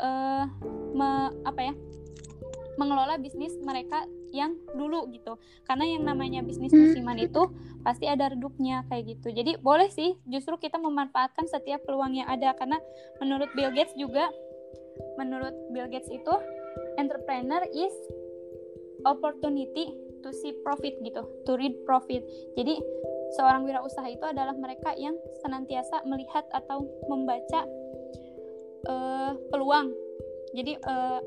[0.01, 0.49] uh,
[0.97, 1.75] me, apa ya?
[2.77, 4.05] mengelola bisnis mereka
[4.37, 5.41] yang dulu gitu.
[5.65, 6.93] Karena yang namanya bisnis hmm.
[6.93, 7.49] musiman itu
[7.81, 9.33] pasti ada redupnya kayak gitu.
[9.33, 12.77] Jadi boleh sih justru kita memanfaatkan setiap peluang yang ada karena
[13.17, 14.29] menurut Bill Gates juga
[15.17, 16.35] menurut Bill Gates itu
[16.97, 17.95] entrepreneur is
[19.05, 19.95] opportunity
[20.27, 22.27] to see profit gitu, to read profit.
[22.59, 22.81] Jadi
[23.39, 27.63] seorang wirausaha itu adalah mereka yang senantiasa melihat atau membaca
[28.91, 29.95] uh, peluang.
[30.57, 31.21] Jadi uh,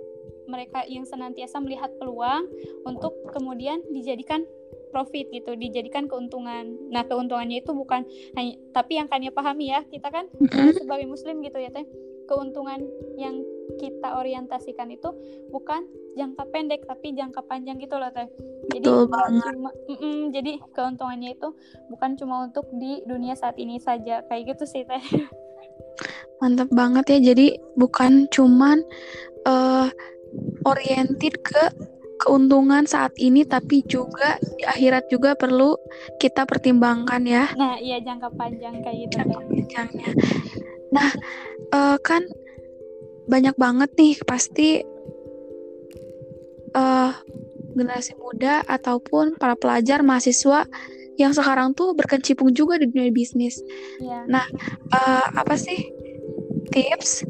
[0.49, 2.49] mereka yang senantiasa melihat peluang
[2.83, 4.43] untuk kemudian dijadikan
[4.89, 6.73] profit gitu, dijadikan keuntungan.
[6.89, 8.03] Nah, keuntungannya itu bukan
[8.33, 10.25] hanya tapi yang kalian pahami ya, kita kan
[10.81, 11.85] sebagai muslim gitu ya, Teh.
[12.25, 12.81] Keuntungan
[13.17, 13.41] yang
[13.77, 15.13] kita orientasikan itu
[15.53, 15.85] bukan
[16.17, 18.25] jangka pendek tapi jangka panjang gitu loh teh.
[18.73, 21.53] Jadi cuma mm -mm, jadi keuntungannya itu
[21.93, 24.25] bukan cuma untuk di dunia saat ini saja.
[24.25, 25.03] Kayak gitu sih teh.
[26.41, 27.33] Mantap banget ya.
[27.33, 28.81] Jadi bukan cuman
[29.45, 29.91] uh,
[30.65, 31.63] oriented ke
[32.19, 35.79] keuntungan saat ini tapi juga di akhirat juga perlu
[36.19, 37.47] kita pertimbangkan ya.
[37.55, 40.11] Nah iya jangka panjang kayak gitu jangka panjangnya.
[40.91, 41.09] Nah
[41.71, 42.27] uh, kan
[43.29, 44.81] banyak banget nih pasti
[46.73, 47.13] uh,
[47.77, 50.65] generasi muda ataupun para pelajar mahasiswa
[51.21, 53.59] yang sekarang tuh berkecimpung juga di dunia bisnis.
[53.99, 54.23] Yeah.
[54.25, 54.45] Nah,
[54.95, 55.91] uh, apa sih
[56.71, 57.27] tips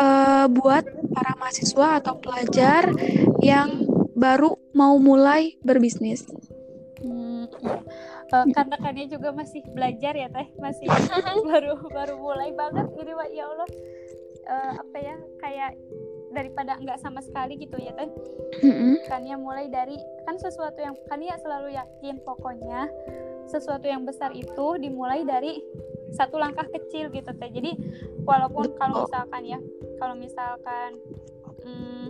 [0.00, 2.88] uh, buat para mahasiswa atau pelajar
[3.44, 3.84] yang
[4.16, 6.24] baru mau mulai berbisnis?
[7.04, 7.44] Hmm,
[8.32, 10.88] uh, karena kalian juga masih belajar ya teh, masih
[11.50, 13.68] baru baru mulai banget ini ya Allah
[14.48, 15.70] uh, apa ya kayak
[16.32, 18.08] daripada nggak sama sekali gitu ya teh?
[18.58, 19.06] Mm-hmm.
[19.06, 22.88] kan ya mulai dari kan sesuatu yang kan ya selalu yakin pokoknya
[23.48, 25.60] sesuatu yang besar itu dimulai dari
[26.16, 27.50] satu langkah kecil gitu teh.
[27.52, 27.76] Jadi
[28.24, 29.60] walaupun kalau misalkan ya
[30.00, 30.90] kalau misalkan
[31.64, 32.06] hmm,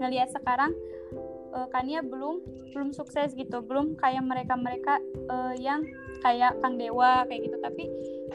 [0.00, 0.72] ngelihat sekarang
[1.56, 2.44] uh, eh, Kania belum
[2.76, 5.00] belum sukses gitu belum kayak mereka mereka
[5.32, 5.84] uh, yang
[6.20, 7.56] kayak Kang Dewa kayak gitu.
[7.60, 7.84] Tapi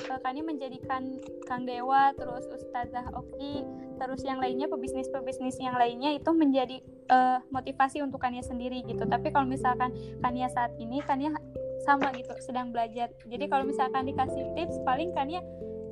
[0.09, 3.65] uh, Kania menjadikan Kang Dewa terus Ustazah Oki
[4.01, 6.81] terus yang lainnya pebisnis-pebisnis yang lainnya itu menjadi
[7.13, 9.05] uh, motivasi untuk Kania sendiri gitu.
[9.05, 9.93] Tapi kalau misalkan
[10.25, 11.37] Kania saat ini Kania
[11.85, 13.13] sama gitu sedang belajar.
[13.29, 15.45] Jadi kalau misalkan dikasih tips paling Kania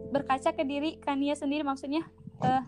[0.10, 1.62] berkaca ke diri Kania sendiri.
[1.62, 2.02] Maksudnya
[2.42, 2.66] uh,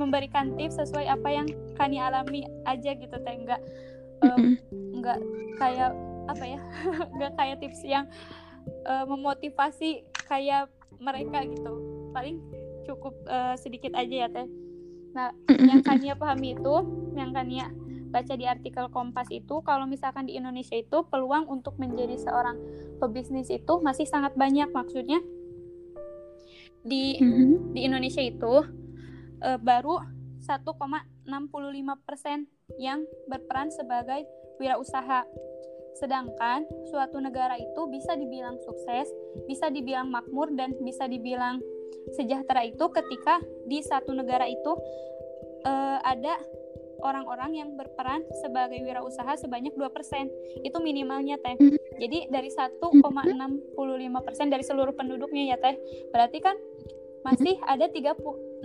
[0.00, 3.36] memberikan tips sesuai apa yang Kania alami aja gitu teh.
[3.36, 3.60] Enggak
[4.24, 4.56] um,
[5.00, 5.18] nggak
[5.60, 5.92] kayak
[6.28, 6.60] apa ya
[7.16, 8.06] nggak kayak tips yang
[8.86, 10.70] uh, memotivasi kayak
[11.02, 11.72] mereka gitu
[12.14, 12.38] paling
[12.86, 14.46] cukup uh, sedikit aja ya teh
[15.10, 16.74] nah yang Kania pahami itu
[17.18, 17.66] yang Kania
[18.10, 22.58] baca di artikel Kompas itu kalau misalkan di Indonesia itu peluang untuk menjadi seorang
[23.02, 25.18] pebisnis itu masih sangat banyak maksudnya
[26.82, 27.74] di mm-hmm.
[27.76, 28.66] di Indonesia itu
[29.42, 30.00] uh, baru
[30.40, 31.28] 1,65%
[32.80, 34.24] yang berperan sebagai
[34.56, 35.28] wirausaha.
[36.00, 39.12] Sedangkan suatu negara itu bisa dibilang sukses,
[39.44, 41.60] bisa dibilang makmur dan bisa dibilang
[42.16, 44.72] sejahtera itu ketika di satu negara itu
[45.68, 46.40] uh, ada
[47.00, 50.28] orang-orang yang berperan sebagai wirausaha sebanyak 2%.
[50.64, 51.56] Itu minimalnya teh.
[52.00, 55.76] Jadi dari 1,65% dari seluruh penduduknya ya teh.
[56.12, 56.56] Berarti kan
[57.20, 58.64] masih ada 0,35%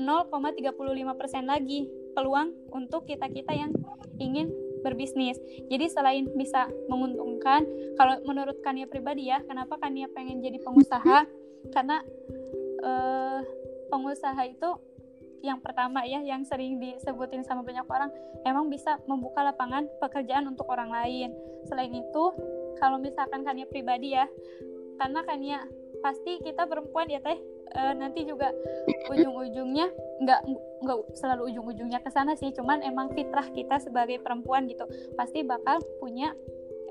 [1.43, 3.75] lagi peluang untuk kita-kita yang
[4.19, 4.51] ingin
[4.85, 5.41] berbisnis.
[5.65, 7.65] Jadi selain bisa menguntungkan,
[7.97, 11.25] kalau menurut Kania pribadi ya, kenapa Kania pengen jadi pengusaha?
[11.73, 12.05] Karena
[12.85, 13.41] uh,
[13.89, 14.69] pengusaha itu
[15.41, 18.09] yang pertama ya, yang sering disebutin sama banyak orang,
[18.45, 21.33] emang bisa membuka lapangan pekerjaan untuk orang lain.
[21.65, 22.23] Selain itu,
[22.77, 24.29] kalau misalkan Kania pribadi ya,
[25.01, 25.59] karena Kania
[26.01, 27.37] pasti kita perempuan ya teh
[27.73, 28.53] uh, nanti juga
[29.09, 29.89] ujung-ujungnya
[30.21, 30.41] nggak
[30.85, 34.85] nggak selalu ujung-ujungnya ke sana sih cuman emang fitrah kita sebagai perempuan gitu
[35.17, 36.31] pasti bakal punya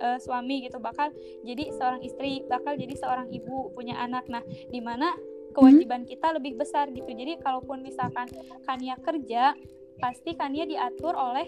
[0.02, 1.12] uh, suami gitu bakal
[1.46, 4.26] jadi seorang istri bakal jadi seorang ibu punya anak.
[4.26, 5.12] Nah di mana
[5.54, 7.06] kewajiban kita lebih besar gitu.
[7.06, 8.26] Jadi kalaupun misalkan
[8.66, 9.54] Kania kerja
[10.02, 11.46] pasti Kania diatur oleh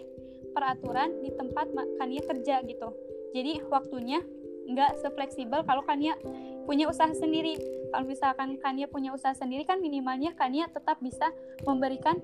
[0.54, 1.66] peraturan di tempat
[1.98, 2.94] Kania kerja gitu.
[3.34, 4.22] Jadi waktunya
[4.66, 6.18] nggak sefleksibel kalau Kania
[6.66, 7.56] punya usaha sendiri.
[7.94, 11.30] Kalau misalkan Kania punya usaha sendiri kan minimalnya Kania tetap bisa
[11.62, 12.18] memberikan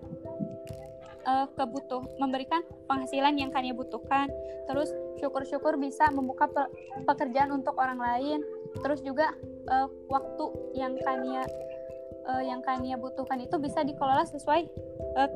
[1.24, 4.28] uh, kebutuh memberikan penghasilan yang Kania butuhkan.
[4.66, 4.90] Terus
[5.22, 6.62] syukur-syukur bisa membuka pe
[7.06, 8.42] pekerjaan untuk orang lain.
[8.82, 9.30] Terus juga
[9.70, 11.46] uh, waktu yang Kania
[12.26, 14.60] uh, yang Kania butuhkan itu bisa dikelola sesuai
[15.18, 15.30] uh,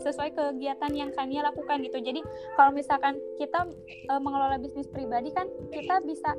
[0.00, 2.00] sesuai kegiatan yang Kania lakukan gitu.
[2.00, 2.24] Jadi
[2.56, 6.34] kalau misalkan kita e, mengelola bisnis pribadi kan kita bisa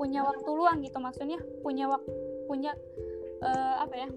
[0.00, 2.10] punya waktu luang gitu maksudnya punya waktu
[2.50, 2.72] punya
[3.38, 4.08] e, apa ya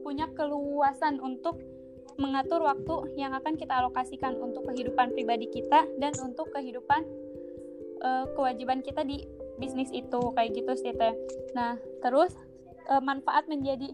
[0.00, 1.60] punya keluasan untuk
[2.14, 7.02] mengatur waktu yang akan kita alokasikan untuk kehidupan pribadi kita dan untuk kehidupan
[8.00, 9.26] e, kewajiban kita di
[9.58, 11.14] bisnis itu kayak gitu sih teh.
[11.52, 12.32] Nah terus
[12.86, 13.90] e, manfaat menjadi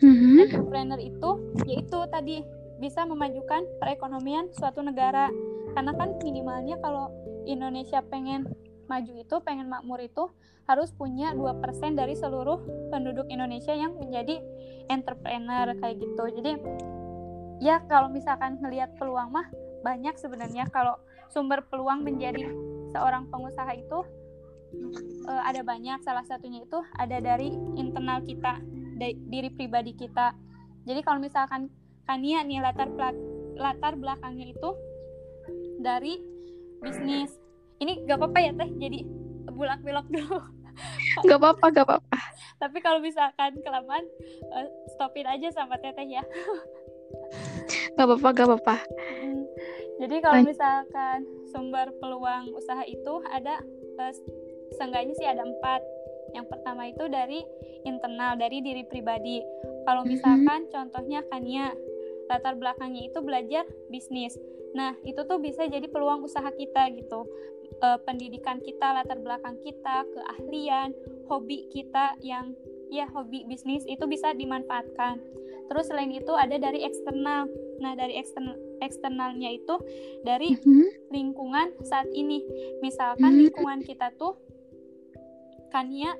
[0.00, 0.36] mm-hmm.
[0.48, 1.30] entrepreneur itu
[1.66, 2.46] yaitu tadi
[2.82, 5.30] bisa memajukan perekonomian suatu negara.
[5.78, 7.14] Karena kan minimalnya kalau
[7.46, 8.50] Indonesia pengen
[8.90, 10.26] maju itu pengen makmur itu
[10.66, 11.62] harus punya 2%
[11.94, 14.42] dari seluruh penduduk Indonesia yang menjadi
[14.90, 16.24] entrepreneur kayak gitu.
[16.42, 16.52] Jadi
[17.62, 19.46] ya kalau misalkan ngelihat peluang mah
[19.86, 20.66] banyak sebenarnya.
[20.74, 20.98] Kalau
[21.30, 22.50] sumber peluang menjadi
[22.90, 24.02] seorang pengusaha itu
[25.30, 26.02] uh, ada banyak.
[26.02, 28.58] Salah satunya itu ada dari internal kita
[28.98, 30.34] dari diri pribadi kita.
[30.82, 31.70] Jadi kalau misalkan
[32.06, 32.88] Kania nih latar
[33.56, 34.70] latar belakangnya itu
[35.82, 36.18] dari
[36.82, 37.30] bisnis.
[37.82, 39.00] Ini gak apa-apa ya teh jadi
[39.50, 40.38] bulak belok dulu.
[41.28, 42.18] gak apa-apa, gak apa-apa.
[42.62, 44.06] Tapi kalau misalkan kelamaan
[44.54, 46.22] uh, stopin aja sama teteh ya.
[47.98, 48.76] gak apa-apa, gak apa-apa.
[49.22, 49.42] Hmm.
[50.02, 51.18] Jadi kalau misalkan
[51.54, 53.62] sumber peluang usaha itu ada
[54.02, 54.12] uh,
[54.78, 55.82] seenggaknya sih ada empat.
[56.32, 57.44] Yang pertama itu dari
[57.84, 59.42] internal dari diri pribadi.
[59.84, 60.12] Kalau mm-hmm.
[60.16, 60.74] misalkan mm -hmm.
[60.74, 61.66] contohnya Kania
[62.30, 64.38] latar belakangnya itu belajar bisnis.
[64.72, 67.28] Nah, itu tuh bisa jadi peluang usaha kita gitu.
[67.76, 70.96] E, pendidikan kita, latar belakang kita, keahlian,
[71.28, 72.56] hobi kita yang
[72.92, 75.20] ya hobi bisnis itu bisa dimanfaatkan.
[75.68, 77.48] Terus selain itu ada dari eksternal.
[77.80, 79.78] Nah, dari eksternal eksternalnya itu
[80.26, 81.12] dari mm-hmm.
[81.14, 82.42] lingkungan saat ini.
[82.82, 83.44] Misalkan mm-hmm.
[83.48, 84.36] lingkungan kita tuh
[85.72, 86.12] Kania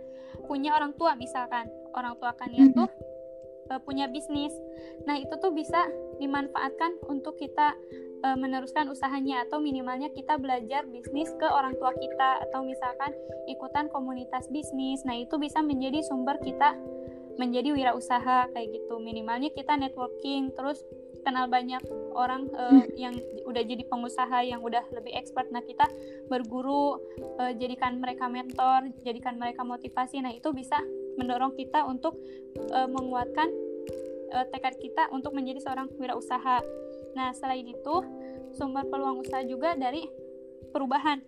[0.49, 1.69] punya orang tua misalkan.
[1.93, 2.79] Orang tua Kania mm-hmm.
[2.79, 3.22] tuh uh,
[3.81, 4.53] punya bisnis.
[5.09, 5.89] Nah, itu tuh bisa
[6.21, 7.73] dimanfaatkan untuk kita
[8.27, 13.17] uh, meneruskan usahanya atau minimalnya kita belajar bisnis ke orang tua kita atau misalkan
[13.49, 15.07] ikutan komunitas bisnis.
[15.09, 16.77] Nah, itu bisa menjadi sumber kita
[17.41, 19.01] menjadi wirausaha kayak gitu.
[19.01, 20.85] Minimalnya kita networking terus
[21.23, 21.81] kenal banyak
[22.13, 23.15] orang uh, yang
[23.47, 25.87] udah jadi pengusaha yang udah lebih expert nah kita
[26.27, 26.99] berguru
[27.39, 30.83] uh, jadikan mereka mentor jadikan mereka motivasi nah itu bisa
[31.17, 32.19] mendorong kita untuk
[32.75, 33.49] uh, menguatkan
[34.33, 36.65] uh, tekad kita untuk menjadi seorang wirausaha.
[37.13, 37.95] Nah, selain itu,
[38.57, 40.09] sumber peluang usaha juga dari
[40.73, 41.21] perubahan.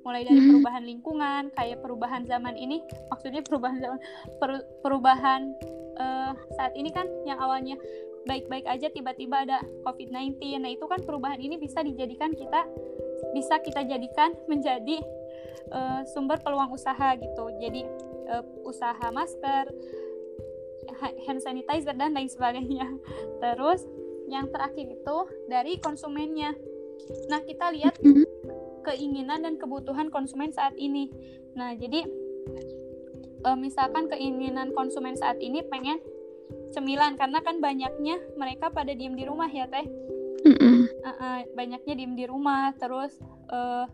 [0.00, 0.48] Mulai dari hmm.
[0.52, 2.80] perubahan lingkungan, kayak perubahan zaman ini,
[3.12, 3.98] maksudnya perubahan zaman
[4.40, 5.52] per, perubahan
[6.00, 7.76] uh, saat ini kan yang awalnya
[8.24, 10.60] baik-baik aja tiba-tiba ada COVID-19.
[10.60, 12.64] Nah, itu kan perubahan ini bisa dijadikan kita
[13.36, 15.00] bisa kita jadikan menjadi
[15.70, 17.44] uh, sumber peluang usaha gitu.
[17.60, 17.84] Jadi
[18.32, 19.70] uh, usaha masker,
[21.26, 22.86] hand sanitizer dan lain sebagainya.
[23.42, 23.84] Terus
[24.30, 25.16] yang terakhir itu
[25.50, 26.54] dari konsumennya.
[27.26, 28.26] Nah, kita lihat mm-hmm.
[28.86, 31.10] keinginan dan kebutuhan konsumen saat ini.
[31.56, 32.06] Nah, jadi
[33.44, 35.98] uh, misalkan keinginan konsumen saat ini pengen
[36.70, 39.86] cemilan karena kan banyaknya mereka pada diem di rumah ya teh
[40.46, 43.18] uh, banyaknya diem di rumah terus
[43.50, 43.86] uh,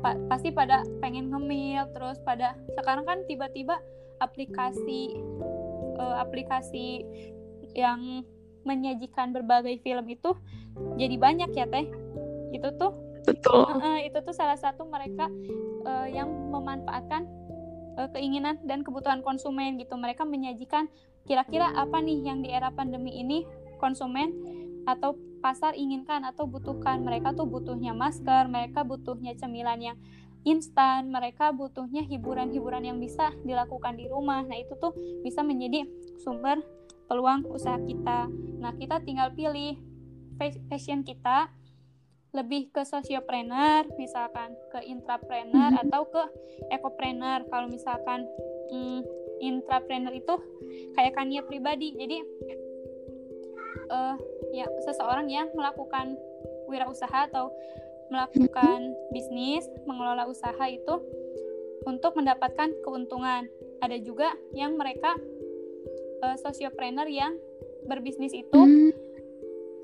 [0.00, 3.80] pa pasti pada pengen ngemil terus pada sekarang kan tiba-tiba
[4.20, 5.16] aplikasi
[5.96, 7.04] uh, aplikasi
[7.76, 8.24] yang
[8.66, 10.34] menyajikan berbagai film itu
[11.00, 11.86] jadi banyak ya teh?
[12.52, 12.92] Itu tuh
[13.24, 13.64] betul.
[13.64, 15.28] uh, uh, itu tuh salah satu mereka
[15.84, 17.26] uh, yang memanfaatkan
[17.96, 19.96] uh, keinginan dan kebutuhan konsumen gitu.
[19.96, 20.88] Mereka menyajikan
[21.26, 23.42] kira-kira apa nih yang di era pandemi ini
[23.82, 24.32] konsumen
[24.86, 27.02] atau pasar inginkan atau butuhkan.
[27.02, 29.96] Mereka tuh butuhnya masker mereka butuhnya cemilan yang
[30.46, 31.10] instan.
[31.10, 34.46] Mereka butuhnya hiburan-hiburan yang bisa dilakukan di rumah.
[34.46, 34.94] Nah itu tuh
[35.26, 35.84] bisa menjadi
[36.22, 36.62] sumber
[37.10, 38.30] peluang usaha kita.
[38.62, 39.76] Nah kita tinggal pilih
[40.70, 41.50] passion kita
[42.36, 45.82] lebih ke sociopreneur misalkan ke intrapreneur hmm.
[45.88, 46.22] atau ke
[46.70, 47.48] ekopreneur.
[47.50, 48.28] Kalau misalkan
[48.70, 49.02] hmm,
[49.40, 50.34] intrapreneur itu
[50.94, 51.96] kayak kania pribadi.
[51.96, 52.18] Jadi
[53.88, 54.16] uh,
[54.52, 56.16] ya seseorang yang melakukan
[56.66, 57.54] wirausaha atau
[58.08, 61.02] melakukan bisnis, mengelola usaha itu
[61.86, 63.46] untuk mendapatkan keuntungan.
[63.82, 65.14] Ada juga yang mereka
[66.24, 67.36] uh, sosiopreneur yang
[67.86, 68.92] berbisnis itu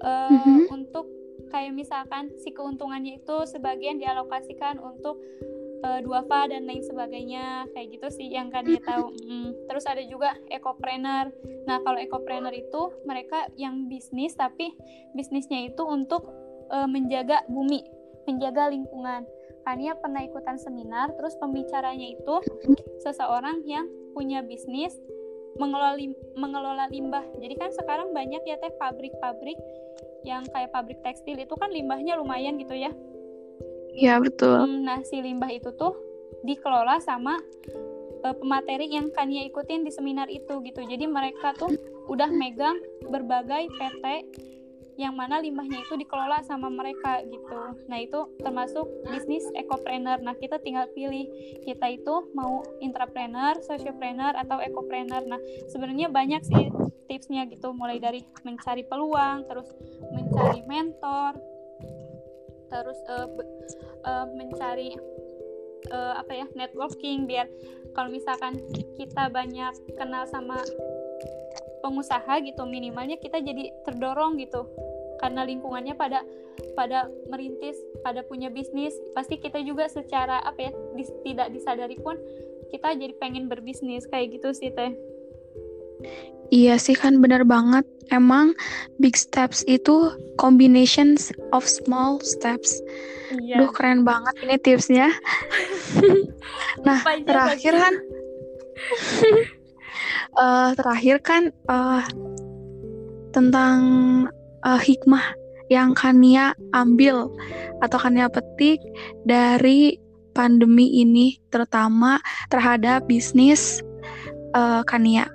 [0.02, 0.66] uh, mm-hmm.
[0.74, 1.06] untuk
[1.48, 5.20] kayak misalkan si keuntungannya itu sebagian dialokasikan untuk
[5.86, 9.68] uh, duafa dan lain sebagainya kayak gitu sih yang kan dia tahu mm.
[9.70, 11.30] terus ada juga ekopreneur
[11.68, 14.74] nah kalau ekopreneur itu mereka yang bisnis tapi
[15.14, 16.26] bisnisnya itu untuk
[16.72, 19.26] uh, menjaga bumi menjaga lingkungan
[19.62, 22.36] Kania pernah ikutan seminar terus pembicaranya itu
[23.02, 24.98] seseorang yang punya bisnis
[25.54, 29.58] mengelola lim mengelola limbah jadi kan sekarang banyak ya teh pabrik-pabrik
[30.26, 32.90] yang kayak pabrik tekstil itu kan limbahnya lumayan gitu ya
[33.92, 34.56] Iya betul.
[34.56, 35.92] Hmm, nah si limbah itu tuh
[36.42, 37.36] dikelola sama
[38.24, 40.80] uh, pemateri yang Kania ikutin di seminar itu gitu.
[40.80, 41.76] Jadi mereka tuh
[42.08, 42.80] udah megang
[43.12, 44.04] berbagai PT
[45.00, 47.60] yang mana limbahnya itu dikelola sama mereka gitu.
[47.88, 50.20] Nah itu termasuk bisnis ekopreneur.
[50.20, 51.28] Nah kita tinggal pilih
[51.64, 55.24] kita itu mau intrapreneur, sociopreneur atau ekopreneur.
[55.24, 55.40] Nah
[55.72, 56.68] sebenarnya banyak sih
[57.08, 59.68] tipsnya gitu, mulai dari mencari peluang, terus
[60.12, 61.36] mencari mentor,
[62.72, 63.28] terus uh,
[64.08, 64.96] uh, mencari
[65.92, 67.48] uh, apa ya networking biar
[67.92, 68.56] kalau misalkan
[68.96, 70.56] kita banyak kenal sama
[71.82, 74.64] pengusaha gitu minimalnya kita jadi terdorong gitu
[75.18, 76.22] karena lingkungannya pada
[76.74, 82.18] pada merintis pada punya bisnis pasti kita juga secara apa ya dis, tidak disadari pun
[82.72, 84.94] kita jadi pengen berbisnis kayak gitu sih teh
[86.52, 87.86] Iya sih kan benar banget.
[88.12, 88.52] Emang
[89.00, 92.76] big steps itu combinations of small steps.
[93.32, 93.64] Iya.
[93.64, 95.08] Duh keren banget ini tipsnya.
[96.86, 97.94] nah terakhir kan,
[100.36, 102.04] uh, terakhir kan uh,
[103.32, 103.80] tentang
[104.64, 105.34] uh, hikmah
[105.72, 107.32] yang Kania ambil
[107.80, 108.78] atau Kania petik
[109.24, 109.96] dari
[110.36, 112.20] pandemi ini, terutama
[112.52, 113.80] terhadap bisnis
[114.52, 115.28] uh, Kania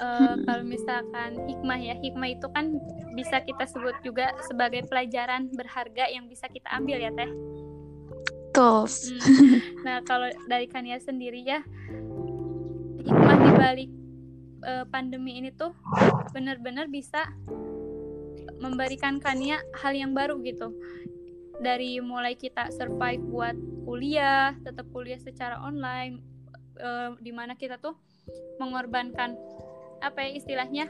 [0.00, 2.76] uh, kalau misalkan hikmah ya hikmah itu kan
[3.16, 7.30] bisa kita sebut juga sebagai pelajaran berharga yang bisa kita ambil ya teh
[8.56, 8.88] Betul.
[8.88, 9.60] Hmm.
[9.84, 11.60] Nah kalau dari Kania sendiri ya
[13.66, 13.90] dibalik
[14.62, 15.74] uh, pandemi ini tuh
[16.30, 17.26] benar-benar bisa
[18.62, 20.70] memberikan Kania hal yang baru gitu.
[21.58, 26.22] Dari mulai kita survive buat kuliah tetap kuliah secara online
[26.78, 27.98] uh, di mana kita tuh
[28.62, 29.34] mengorbankan
[29.98, 30.86] apa ya istilahnya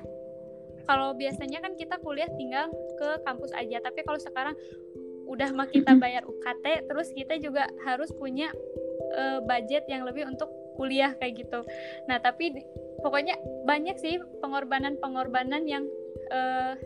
[0.85, 2.69] kalau biasanya kan kita kuliah tinggal
[3.01, 4.53] ke kampus aja tapi kalau sekarang
[5.25, 8.53] udah mah kita bayar UKT terus kita juga harus punya
[9.17, 11.65] uh, budget yang lebih untuk kuliah kayak gitu.
[12.07, 12.53] Nah tapi
[13.01, 15.89] pokoknya banyak sih pengorbanan-pengorbanan yang
[16.31, 16.77] uh,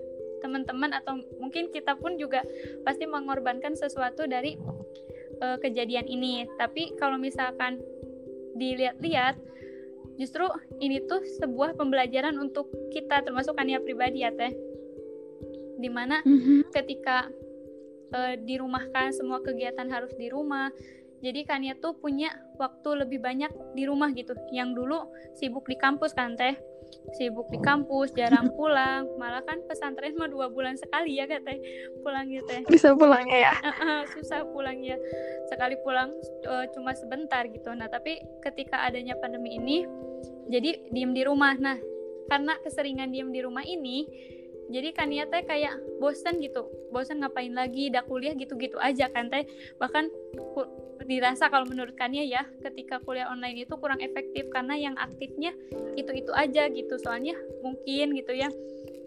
[0.40, 2.40] teman-teman atau mungkin kita pun juga
[2.83, 4.57] pasti mengorbankan sesuatu dari
[5.44, 6.48] uh, kejadian ini.
[6.57, 7.79] Tapi kalau misalkan
[8.57, 9.38] dilihat-lihat
[10.16, 10.44] justru
[10.81, 14.53] ini tuh sebuah pembelajaran untuk kita termasuk Kania pribadi ya teh.
[15.81, 16.72] Di mana mm-hmm.
[16.76, 17.29] ketika
[18.12, 20.68] uh, dirumahkan semua kegiatan harus di rumah
[21.20, 24.33] jadi Kania tuh punya waktu lebih banyak di rumah gitu.
[24.53, 24.99] Yang dulu
[25.36, 26.57] sibuk di kampus kan teh?
[27.14, 29.05] Sibuk di kampus jarang pulang.
[29.20, 31.61] Malah kan pesantren mah dua bulan sekali ya kata
[32.01, 32.64] pulang gitu teh.
[32.64, 33.55] Bisa pulangnya ya?
[33.61, 34.97] Uh, uh, susah pulangnya
[35.53, 36.09] sekali pulang
[36.49, 37.68] uh, cuma sebentar gitu.
[37.76, 39.84] Nah tapi ketika adanya pandemi ini
[40.49, 41.53] jadi diem di rumah.
[41.61, 41.76] Nah
[42.32, 44.09] karena keseringan diem di rumah ini
[44.72, 46.64] jadi kan ya teh kayak bosan gitu.
[46.88, 47.92] Bosan ngapain lagi?
[47.92, 49.44] Dah kuliah gitu-gitu aja kan teh.
[49.76, 50.09] Bahkan
[51.09, 55.57] dirasa kalau menurut Kania ya ketika kuliah online itu kurang efektif karena yang aktifnya
[55.96, 57.34] itu-itu aja gitu soalnya
[57.64, 58.53] mungkin gitu ya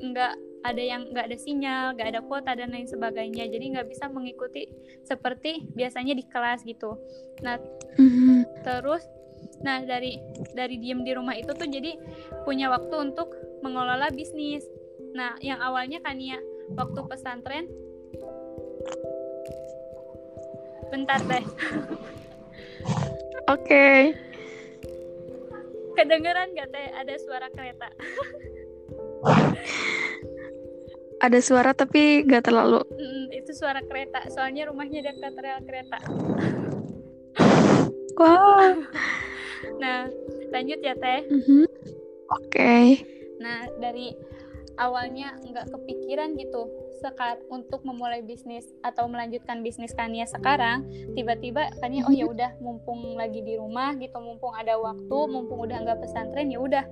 [0.03, 0.33] nggak
[0.63, 3.51] ada yang nggak ada sinyal, nggak ada kuota dan lain sebagainya.
[3.51, 4.71] Jadi nggak bisa mengikuti
[5.03, 6.95] seperti biasanya di kelas gitu.
[7.43, 7.59] Nah,
[7.99, 8.63] mm-hmm.
[8.63, 9.03] terus,
[9.59, 10.17] nah dari
[10.55, 11.99] dari diem di rumah itu tuh jadi
[12.47, 14.63] punya waktu untuk mengelola bisnis.
[15.13, 16.39] Nah, yang awalnya kan ya
[16.73, 17.67] waktu pesantren,
[20.93, 21.41] bentar deh.
[23.49, 23.49] Oke.
[23.49, 23.99] Okay.
[25.97, 27.89] Kedengeran gak teh ada suara kereta?
[31.25, 32.85] ada suara tapi gak terlalu.
[32.93, 35.97] Mm, itu suara kereta, soalnya rumahnya dekat rel kereta.
[38.21, 38.77] wow.
[39.81, 40.05] nah,
[40.53, 41.25] lanjut ya teh.
[41.25, 41.65] Mm -hmm.
[42.29, 42.53] Oke.
[42.53, 42.85] Okay.
[43.41, 44.13] Nah, dari
[44.77, 46.65] awalnya nggak kepikiran gitu
[47.03, 50.87] sekar untuk memulai bisnis atau melanjutkan bisnis Kania sekarang
[51.19, 55.83] tiba-tiba Kania oh ya udah mumpung lagi di rumah gitu mumpung ada waktu mumpung udah
[55.83, 56.87] nggak pesantren ya udah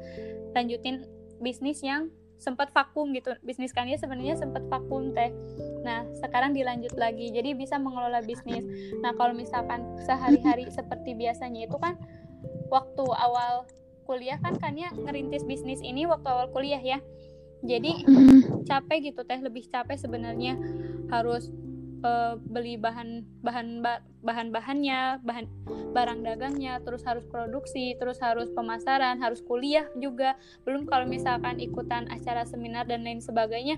[0.52, 1.08] lanjutin
[1.40, 3.38] bisnis yang sempat vakum gitu.
[3.46, 5.30] Bisnis Kania sebenarnya sempat vakum teh.
[5.86, 8.66] Nah sekarang dilanjut lagi jadi bisa mengelola bisnis.
[9.06, 12.02] Nah kalau misalkan sehari-hari seperti biasanya itu kan
[12.74, 13.70] waktu awal
[14.10, 16.98] kuliah kan Kania ngerintis bisnis ini waktu awal kuliah ya
[17.62, 17.92] jadi
[18.70, 20.58] capek gitu teh lebih capek sebenarnya
[21.14, 21.54] harus
[22.02, 23.82] uh, beli bahan bahan
[24.22, 25.46] bahan bahannya bahan
[25.94, 30.38] barang dagangnya terus harus produksi terus harus pemasaran harus kuliah juga.
[30.66, 33.78] Belum kalau misalkan ikutan acara seminar dan lain sebagainya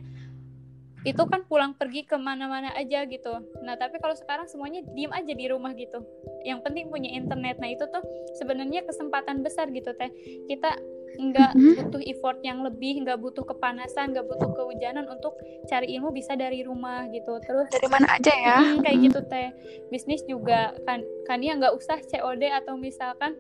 [1.04, 3.44] itu kan pulang pergi ke mana-mana aja gitu.
[3.60, 6.00] Nah tapi kalau sekarang semuanya diem aja di rumah gitu.
[6.48, 7.60] Yang penting punya internet.
[7.60, 8.04] Nah itu tuh
[8.40, 10.08] sebenarnya kesempatan besar gitu teh.
[10.48, 10.80] Kita
[11.14, 11.74] nggak mm-hmm.
[11.86, 15.38] butuh effort yang lebih nggak butuh kepanasan nggak butuh kehujanan untuk
[15.70, 17.38] cari ilmu bisa dari rumah gitu.
[17.46, 18.58] Terus dari mana aja ya?
[18.62, 19.50] Hmm, kayak gitu teh.
[19.94, 23.38] Bisnis juga kan kan ya nggak usah COD atau misalkan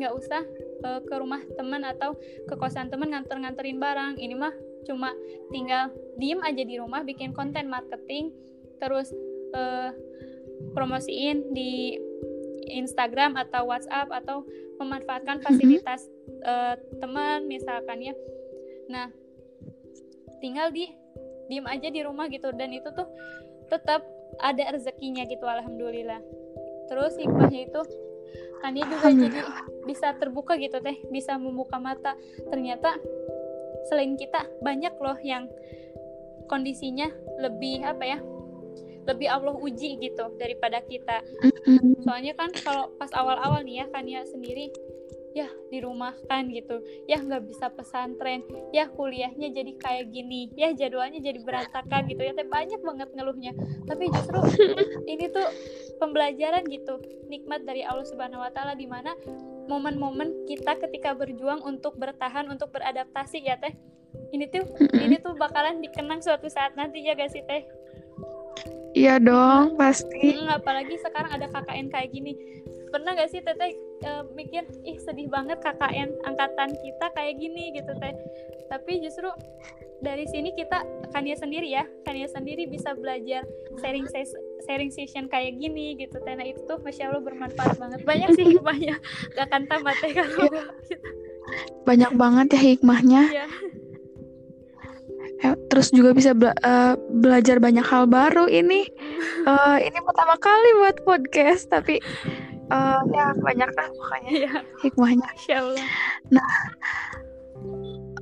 [0.00, 0.40] nggak usah
[0.88, 2.16] uh, ke rumah teman atau
[2.48, 4.14] ke kosan teman nganter-nganterin barang.
[4.16, 4.54] Ini mah
[4.88, 5.14] cuma
[5.54, 8.34] tinggal diem aja di rumah bikin konten marketing
[8.82, 9.14] terus
[9.54, 9.94] uh,
[10.74, 11.94] promosiin di
[12.72, 14.46] Instagram atau WhatsApp atau
[14.82, 15.46] memanfaatkan mm-hmm.
[15.46, 16.02] fasilitas
[16.42, 18.14] uh, teman misalkan ya.
[18.90, 19.08] Nah
[20.42, 20.90] tinggal di
[21.46, 22.50] diem aja di rumah gitu.
[22.54, 23.06] Dan itu tuh
[23.70, 24.02] tetap
[24.42, 26.20] ada rezekinya gitu alhamdulillah.
[26.90, 27.82] Terus hikmahnya itu
[28.62, 29.40] kan dia juga jadi
[29.90, 32.14] bisa terbuka gitu teh bisa membuka mata.
[32.50, 32.98] Ternyata
[33.90, 35.50] selain kita banyak loh yang
[36.46, 37.08] kondisinya
[37.40, 38.18] lebih apa ya
[39.06, 41.22] lebih Allah uji gitu daripada kita.
[42.02, 44.70] Soalnya kan kalau pas awal-awal nih ya kan ya sendiri
[45.32, 46.78] ya di rumah kan gitu.
[47.08, 48.44] Ya nggak bisa pesantren.
[48.70, 50.52] Ya kuliahnya jadi kayak gini.
[50.54, 52.32] Ya jadwalnya jadi berantakan gitu ya.
[52.36, 53.52] Banyak banget ngeluhnya.
[53.88, 54.38] Tapi justru
[55.12, 55.48] ini tuh
[55.98, 59.16] pembelajaran gitu nikmat dari Allah Subhanahu Wa Taala di mana
[59.66, 63.72] momen-momen kita ketika berjuang untuk bertahan untuk beradaptasi ya teh.
[64.12, 64.68] Ini tuh
[65.00, 67.64] ini tuh bakalan dikenang suatu saat nanti ya gak sih teh
[68.92, 70.36] Iya dong, pasti.
[70.36, 72.36] Hmm, apalagi sekarang ada KKN kayak gini.
[72.92, 73.72] Pernah gak sih Teteh
[74.04, 78.12] uh, mikir, ih sedih banget KKN angkatan kita kayak gini gitu Teh.
[78.68, 79.32] Tapi justru
[80.04, 80.84] dari sini kita
[81.14, 83.48] Kania sendiri ya, Kania sendiri bisa belajar
[83.80, 84.36] sharing ses
[84.68, 86.36] sharing session kayak gini gitu Teh.
[86.36, 88.04] Nah itu tuh Masya Allah bermanfaat banget.
[88.04, 89.00] Banyak sih hikmahnya,
[89.32, 90.62] gak akan tamat Teh kalau iya.
[91.88, 93.22] Banyak banget ya hikmahnya.
[95.42, 98.86] Iya terus juga bisa bela uh, belajar banyak hal baru ini.
[99.42, 101.98] Uh, ini pertama kali buat podcast tapi
[102.70, 104.34] uh, ya banyak lah pokoknya.
[104.46, 104.54] Ya.
[104.86, 105.28] hikmahnya.
[105.58, 105.86] Allah.
[106.30, 106.50] nah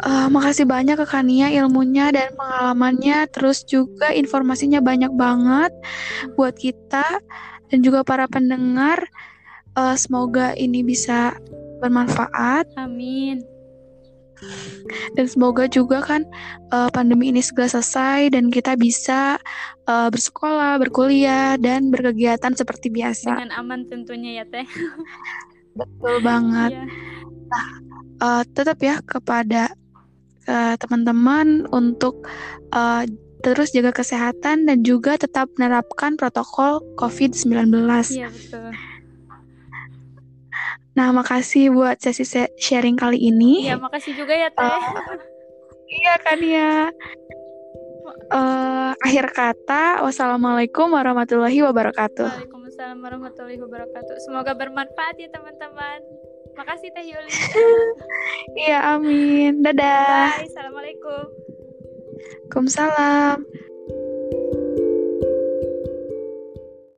[0.01, 5.73] uh, makasih banyak ke Kania ilmunya dan pengalamannya terus juga informasinya banyak banget
[6.41, 7.05] buat kita
[7.69, 9.05] dan juga para pendengar.
[9.79, 11.37] Uh, semoga ini bisa
[11.79, 12.67] bermanfaat.
[12.75, 13.50] Amin
[15.17, 16.23] dan semoga juga kan
[16.73, 19.37] uh, pandemi ini segera selesai dan kita bisa
[19.87, 23.37] uh, bersekolah, berkuliah dan berkegiatan seperti biasa.
[23.37, 24.67] Dengan aman tentunya ya teh.
[25.79, 26.75] Betul banget.
[26.75, 26.85] Iya.
[27.51, 27.69] Nah,
[28.23, 29.71] uh, tetap ya kepada
[30.47, 32.27] uh, teman-teman untuk
[32.75, 33.07] uh,
[33.41, 37.73] terus jaga kesehatan dan juga tetap menerapkan protokol COVID-19.
[38.13, 38.71] Iya, betul.
[40.99, 42.27] Nah, makasih buat sesi
[42.59, 43.71] sharing kali ini.
[43.71, 44.67] Iya, makasih juga ya, Teh.
[44.67, 45.19] Uh,
[45.87, 46.73] iya kan ya.
[48.31, 52.27] Uh, akhir kata, wassalamualaikum warahmatullahi wabarakatuh.
[52.27, 54.17] Waalaikumsalam warahmatullahi wabarakatuh.
[54.27, 55.99] Semoga bermanfaat ya teman-teman.
[56.59, 57.33] Makasih Teh Yuli.
[58.67, 59.63] iya, amin.
[59.63, 60.43] Dadah.
[60.43, 60.47] Bye.
[60.51, 61.25] Assalamualaikum.
[62.51, 63.70] Waalaikumsalam.